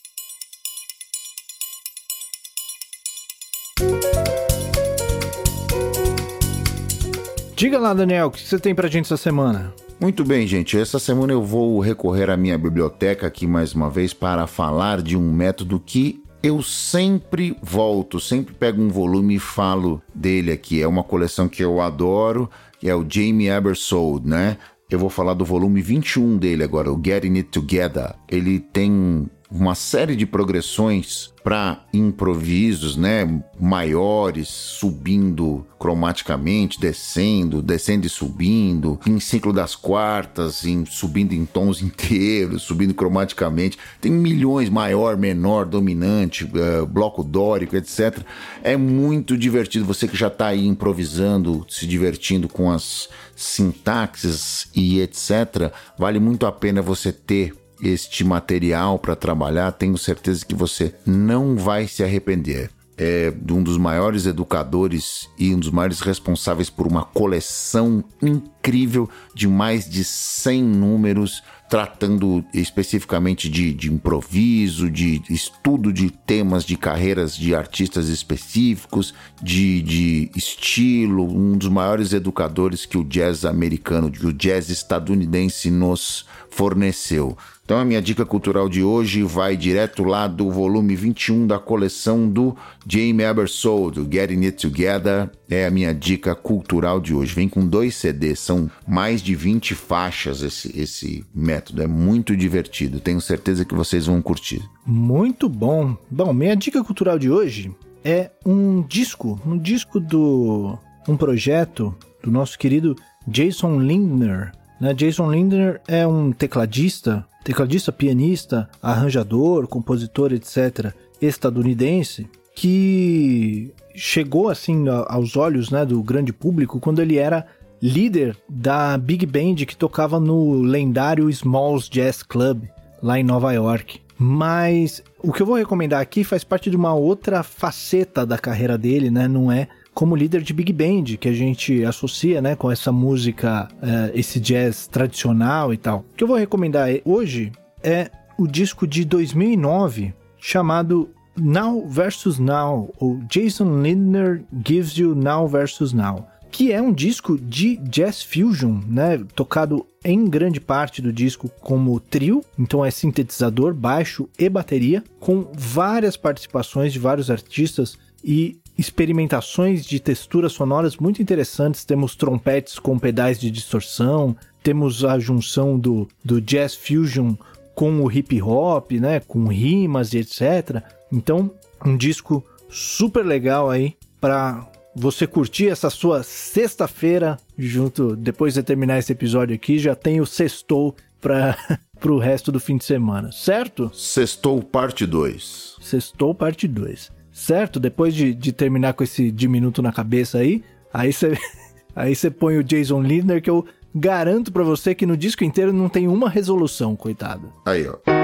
Diga 7.57 7.79
lá, 7.79 7.93
Daniel, 7.93 8.29
o 8.29 8.31
que 8.31 8.41
você 8.41 8.59
tem 8.59 8.75
pra 8.75 8.89
gente 8.89 9.05
essa 9.05 9.19
semana? 9.19 9.75
Muito 10.01 10.25
bem, 10.25 10.47
gente. 10.47 10.79
Essa 10.79 10.99
semana 10.99 11.33
eu 11.33 11.43
vou 11.43 11.79
recorrer 11.79 12.31
à 12.31 12.37
minha 12.37 12.57
biblioteca 12.57 13.27
aqui 13.27 13.47
mais 13.47 13.75
uma 13.75 13.91
vez 13.91 14.15
para 14.15 14.47
falar 14.47 15.03
de 15.03 15.15
um 15.15 15.31
método 15.31 15.79
que 15.79 16.23
eu 16.43 16.63
sempre 16.63 17.57
volto, 17.63 18.19
sempre 18.19 18.55
pego 18.55 18.81
um 18.81 18.89
volume 18.89 19.37
e 19.37 19.39
falo 19.39 20.03
dele 20.15 20.53
aqui. 20.53 20.83
É 20.83 20.87
uma 20.87 21.05
coleção 21.05 21.49
que 21.49 21.63
eu 21.63 21.81
adoro, 21.81 22.51
que 22.79 22.89
é 22.89 22.95
o 22.95 23.05
Jamie 23.09 23.49
Ebersold, 23.49 24.27
né? 24.27 24.57
Eu 24.91 24.99
vou 24.99 25.11
falar 25.11 25.35
do 25.35 25.45
volume 25.45 25.81
21 25.81 26.37
dele 26.37 26.65
agora, 26.65 26.93
o 26.93 27.01
Getting 27.03 27.37
It 27.37 27.51
Together. 27.51 28.15
Ele 28.29 28.59
tem 28.59 29.29
uma 29.51 29.75
série 29.75 30.15
de 30.15 30.25
progressões 30.25 31.33
para 31.43 31.83
improvisos, 31.93 32.97
né, 32.97 33.43
maiores, 33.59 34.49
subindo 34.49 35.67
cromaticamente, 35.79 36.79
descendo, 36.79 37.63
descendo 37.63 38.07
e 38.07 38.11
subindo, 38.11 39.01
em 39.07 39.19
ciclo 39.19 39.53
das 39.53 39.75
quartas, 39.75 40.65
em 40.65 40.85
subindo 40.85 41.33
em 41.33 41.45
tons 41.45 41.81
inteiros, 41.83 42.63
subindo 42.63 42.95
cromaticamente. 42.95 43.79
Tem 44.01 44.13
milhões 44.13 44.69
maior, 44.69 45.17
menor, 45.17 45.65
dominante, 45.65 46.49
eh, 46.55 46.87
bloco 46.87 47.25
dórico, 47.25 47.75
etc. 47.75 48.19
É 48.63 48.77
muito 48.77 49.37
divertido. 49.37 49.87
Você 49.87 50.07
que 50.07 50.17
já 50.17 50.29
está 50.29 50.49
aí 50.49 50.67
improvisando, 50.67 51.65
se 51.69 51.87
divertindo 51.87 52.49
com 52.49 52.71
as 52.71 53.09
sintaxes 53.35 54.69
e 54.75 55.01
etc. 55.01 55.73
Vale 55.99 56.21
muito 56.21 56.45
a 56.45 56.53
pena 56.53 56.83
você 56.83 57.11
ter 57.11 57.55
este 57.83 58.25
material 58.25 58.99
para 58.99 59.17
trabalhar, 59.17 59.73
tenho 59.73 59.97
certeza 59.97 60.45
que 60.45 60.55
você 60.55 60.95
não 61.07 61.57
vai 61.57 61.87
se 61.87 62.03
arrepender. 62.03 62.71
É 63.03 63.33
um 63.51 63.63
dos 63.63 63.79
maiores 63.79 64.27
educadores 64.27 65.27
e 65.39 65.55
um 65.55 65.59
dos 65.59 65.71
maiores 65.71 66.01
responsáveis 66.01 66.69
por 66.69 66.87
uma 66.87 67.03
coleção 67.03 68.05
incrível 68.21 69.09
de 69.35 69.49
mais 69.49 69.89
de 69.89 70.05
100 70.05 70.63
números, 70.63 71.43
tratando 71.71 72.45
especificamente 72.53 73.49
de, 73.49 73.73
de 73.73 73.91
improviso, 73.91 74.91
de 74.91 75.23
estudo 75.31 75.91
de 75.91 76.11
temas 76.11 76.63
de 76.63 76.77
carreiras 76.77 77.35
de 77.35 77.55
artistas 77.55 78.09
específicos, 78.09 79.15
de, 79.41 79.81
de 79.81 80.31
estilo, 80.37 81.25
um 81.25 81.57
dos 81.57 81.71
maiores 81.71 82.13
educadores 82.13 82.85
que 82.85 82.99
o 82.99 83.05
jazz 83.05 83.47
americano, 83.47 84.11
que 84.11 84.27
o 84.27 84.33
jazz 84.33 84.69
estadunidense 84.69 85.71
nos 85.71 86.27
forneceu. 86.51 87.37
Então 87.65 87.79
a 87.79 87.85
minha 87.85 88.03
dica 88.03 88.27
cultural 88.27 88.69
de 88.69 88.83
hoje 88.83 89.23
vai 89.23 89.57
direto 89.57 90.03
lá 90.03 90.27
do 90.27 90.51
volume 90.51 90.97
21 90.97 91.47
da 91.47 91.57
coleção 91.57 92.29
do 92.29 92.57
Jamie 92.85 93.25
Ebersold, 93.25 94.01
do 94.01 94.13
Getting 94.13 94.45
It 94.45 94.69
Together. 94.69 95.31
é 95.49 95.67
a 95.67 95.71
minha 95.71 95.95
dica 95.95 96.35
cultural 96.35 97.01
de 97.01 97.15
hoje. 97.15 97.33
Vem 97.33 97.49
com 97.49 97.65
dois 97.65 97.95
CDs, 97.95 98.41
são 98.41 98.69
mais 98.89 99.23
de 99.23 99.37
20 99.37 99.77
faixas 99.77 100.43
esse, 100.43 100.77
esse 100.77 101.25
método. 101.33 101.81
É 101.81 101.87
muito 101.87 102.37
divertido. 102.37 102.99
Tenho 102.99 103.21
certeza 103.21 103.65
que 103.65 103.75
vocês 103.75 104.07
vão 104.07 104.21
curtir. 104.21 104.61
Muito 104.85 105.49
bom. 105.49 105.97
Bom, 106.11 106.33
minha 106.33 106.57
dica 106.57 106.83
cultural 106.83 107.21
de 107.21 107.31
hoje 107.31 107.71
é 108.05 108.31
um 108.45 108.83
disco, 108.83 109.41
um 109.47 109.57
disco 109.57 110.01
do 110.01 110.77
um 111.07 111.17
projeto 111.17 111.95
do 112.23 112.31
nosso 112.31 112.59
querido 112.59 112.97
Jason 113.27 113.81
Lindner. 113.81 114.53
Né? 114.81 114.95
Jason 114.95 115.31
Lindner 115.31 115.81
é 115.87 116.07
um 116.07 116.33
tecladista, 116.33 117.27
tecladista, 117.45 117.93
pianista, 117.93 118.69
arranjador, 118.83 119.67
compositor, 119.67 120.33
etc., 120.33 120.93
estadunidense, 121.21 122.29
que 122.55 123.73
chegou 123.95 124.49
assim 124.49 124.87
aos 124.89 125.37
olhos 125.37 125.71
né, 125.71 125.85
do 125.85 126.03
grande 126.03 126.33
público 126.33 126.81
quando 126.81 127.01
ele 127.01 127.19
era 127.19 127.47
líder 127.83 128.37
da 128.49 128.97
big 128.97 129.25
band 129.27 129.57
que 129.67 129.77
tocava 129.77 130.21
no 130.21 130.63
lendário 130.63 131.29
Smalls 131.31 131.89
Jazz 131.89 132.23
Club 132.23 132.65
lá 133.03 133.19
em 133.19 133.25
Nova 133.25 133.53
York. 133.53 134.01
Mas 134.19 135.03
o 135.23 135.33
que 135.33 135.41
eu 135.41 135.47
vou 135.47 135.57
recomendar 135.57 136.01
aqui 136.01 136.23
faz 136.23 136.45
parte 136.45 136.69
de 136.69 136.77
uma 136.77 136.93
outra 136.93 137.43
faceta 137.43 138.27
da 138.27 138.37
carreira 138.37 138.77
dele, 138.77 139.11
né? 139.11 139.27
Não 139.27 139.51
é 139.51 139.67
como 139.95 140.17
líder 140.17 140.43
de 140.43 140.53
big 140.53 140.73
band 140.73 141.17
que 141.19 141.29
a 141.29 141.33
gente 141.33 141.85
associa, 141.85 142.41
né, 142.41 142.55
com 142.55 142.71
essa 142.71 142.93
música, 142.93 143.69
uh, 143.75 144.11
esse 144.15 144.41
jazz 144.41 144.87
tradicional 144.87 145.73
e 145.75 145.77
tal. 145.77 146.05
O 146.11 146.15
que 146.17 146.25
eu 146.25 146.29
vou 146.29 146.37
recomendar 146.37 146.89
hoje 147.05 147.53
é 147.83 148.11
o 148.39 148.47
disco 148.47 148.87
de 148.87 149.05
2009 149.05 150.15
chamado 150.39 151.11
Now 151.37 151.87
versus 151.87 152.39
Now, 152.39 152.93
ou 152.99 153.19
Jason 153.29 153.83
Lindner 153.83 154.43
Gives 154.67 154.97
You 154.97 155.15
Now 155.15 155.47
versus 155.47 155.93
Now, 155.93 156.27
que 156.51 156.73
é 156.73 156.81
um 156.81 156.93
disco 156.93 157.39
de 157.39 157.77
jazz 157.77 158.23
fusion, 158.23 158.81
né, 158.87 159.23
tocado 159.35 159.87
em 160.05 160.25
grande 160.27 160.61
parte 160.61 161.01
do 161.01 161.13
disco 161.13 161.51
como 161.61 162.01
trio, 162.01 162.43
então 162.59 162.85
é 162.85 162.91
sintetizador, 162.91 163.75
baixo 163.75 164.29
e 164.39 164.49
bateria, 164.49 165.05
com 165.19 165.51
várias 165.55 166.17
participações 166.17 166.93
de 166.93 166.99
vários 166.99 167.31
artistas 167.31 167.99
e 168.25 168.59
experimentações 168.81 169.85
de 169.85 170.01
texturas 170.01 170.53
sonoras 170.53 170.97
muito 170.97 171.21
interessantes. 171.21 171.85
Temos 171.85 172.17
trompetes 172.17 172.79
com 172.79 172.99
pedais 172.99 173.39
de 173.39 173.51
distorção, 173.51 174.35
temos 174.63 175.05
a 175.05 175.19
junção 175.19 175.79
do, 175.79 176.09
do 176.25 176.41
jazz 176.41 176.75
fusion 176.75 177.35
com 177.75 178.01
o 178.03 178.11
hip 178.11 178.41
hop, 178.41 178.93
né, 178.93 179.21
com 179.21 179.49
rimas 179.49 180.15
e 180.15 180.19
etc. 180.19 180.83
Então, 181.13 181.51
um 181.85 181.95
disco 181.95 182.43
super 182.71 183.25
legal 183.25 183.69
aí 183.69 183.97
para 184.19 184.67
você 184.95 185.27
curtir 185.27 185.69
essa 185.69 185.91
sua 185.91 186.23
sexta-feira 186.23 187.39
junto, 187.59 188.17
depois 188.17 188.55
de 188.55 188.63
terminar 188.63 188.99
esse 188.99 189.13
episódio 189.13 189.55
aqui, 189.55 189.79
já 189.79 189.95
tem 189.95 190.21
o 190.21 190.27
sextou 190.27 190.97
para 191.21 191.57
pro 192.01 192.17
resto 192.17 192.51
do 192.51 192.59
fim 192.59 192.79
de 192.79 192.85
semana, 192.87 193.31
certo? 193.31 193.91
Sextou 193.95 194.63
parte 194.63 195.05
2. 195.05 195.77
Sextou 195.83 196.35
parte 196.35 196.67
2. 196.67 197.20
Certo? 197.33 197.79
Depois 197.79 198.15
de, 198.15 198.35
de 198.35 198.53
terminar 198.53 198.95
com 198.95 199.05
esse 199.05 199.31
diminuto 199.31 199.83
na 199.83 199.93
cabeça 199.93 200.39
aí, 200.39 200.63
aí 200.93 201.13
você 201.13 201.39
aí 201.95 202.15
põe 202.39 202.59
o 202.59 202.65
Jason 202.65 203.03
Lindner 203.03 203.43
que 203.43 203.51
eu 203.51 203.65
garanto 203.95 204.53
para 204.53 204.63
você 204.63 204.95
que 204.95 205.07
no 205.07 205.17
disco 205.17 205.45
inteiro 205.45 205.73
não 205.73 205.89
tem 205.89 206.07
uma 206.09 206.29
resolução, 206.29 206.95
coitado. 206.95 207.53
Aí, 207.65 207.87
ó. 207.89 208.20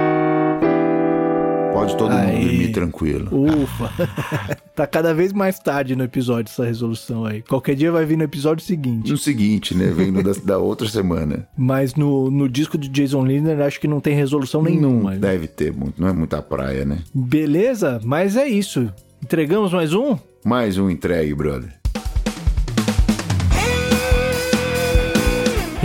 Pode 1.87 1.99
todo 1.99 2.11
aí. 2.11 2.35
mundo 2.35 2.49
dormir 2.49 2.72
tranquilo. 2.72 3.62
Ufa. 3.62 3.92
tá 4.75 4.87
cada 4.88 5.14
vez 5.14 5.33
mais 5.33 5.59
tarde 5.61 5.94
no 5.94 6.03
episódio 6.03 6.51
essa 6.51 6.64
resolução 6.64 7.25
aí. 7.25 7.42
Qualquer 7.42 7.77
dia 7.77 7.92
vai 7.92 8.05
vir 8.05 8.18
no 8.18 8.25
episódio 8.25 8.64
seguinte. 8.64 9.11
No 9.11 9.16
seguinte, 9.16 9.72
né? 9.72 9.87
Vem 9.87 10.11
no 10.11 10.20
da, 10.20 10.33
da, 10.33 10.59
outra 10.59 10.88
semana. 10.88 11.46
Mas 11.57 11.94
no, 11.94 12.29
no 12.29 12.49
disco 12.49 12.77
de 12.77 12.88
Jason 12.88 13.25
Lindner 13.25 13.61
acho 13.61 13.81
que 13.81 13.87
não 13.87 14.01
tem 14.01 14.16
resolução 14.16 14.62
nenhuma. 14.62 15.12
Não 15.12 15.20
deve 15.20 15.46
ter 15.46 15.72
muito, 15.72 16.01
não 16.01 16.09
é 16.09 16.12
muita 16.12 16.42
praia, 16.42 16.85
né? 16.85 16.99
Beleza, 17.14 18.01
mas 18.03 18.37
é 18.37 18.49
isso. 18.49 18.92
Entregamos 19.22 19.72
mais 19.72 19.94
um? 19.94 20.18
Mais 20.44 20.79
um 20.79 20.90
entregue, 20.90 21.35
brother. 21.35 21.72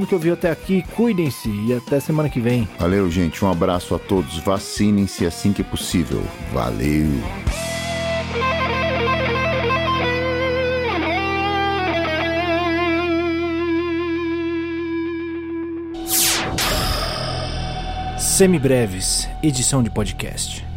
mundo 0.00 0.06
que 0.06 0.14
ouviu 0.14 0.34
até 0.34 0.50
aqui. 0.50 0.82
Cuidem-se 0.94 1.48
e 1.48 1.74
até 1.74 2.00
semana 2.00 2.28
que 2.28 2.40
vem. 2.40 2.66
Valeu, 2.78 3.10
gente. 3.10 3.44
Um 3.44 3.50
abraço 3.50 3.94
a 3.94 3.98
todos. 3.98 4.38
Vacinem-se 4.38 5.26
assim 5.26 5.52
que 5.52 5.62
possível. 5.62 6.22
Valeu. 6.52 7.10
Semibreves, 18.18 19.28
edição 19.42 19.82
de 19.82 19.90
podcast. 19.90 20.69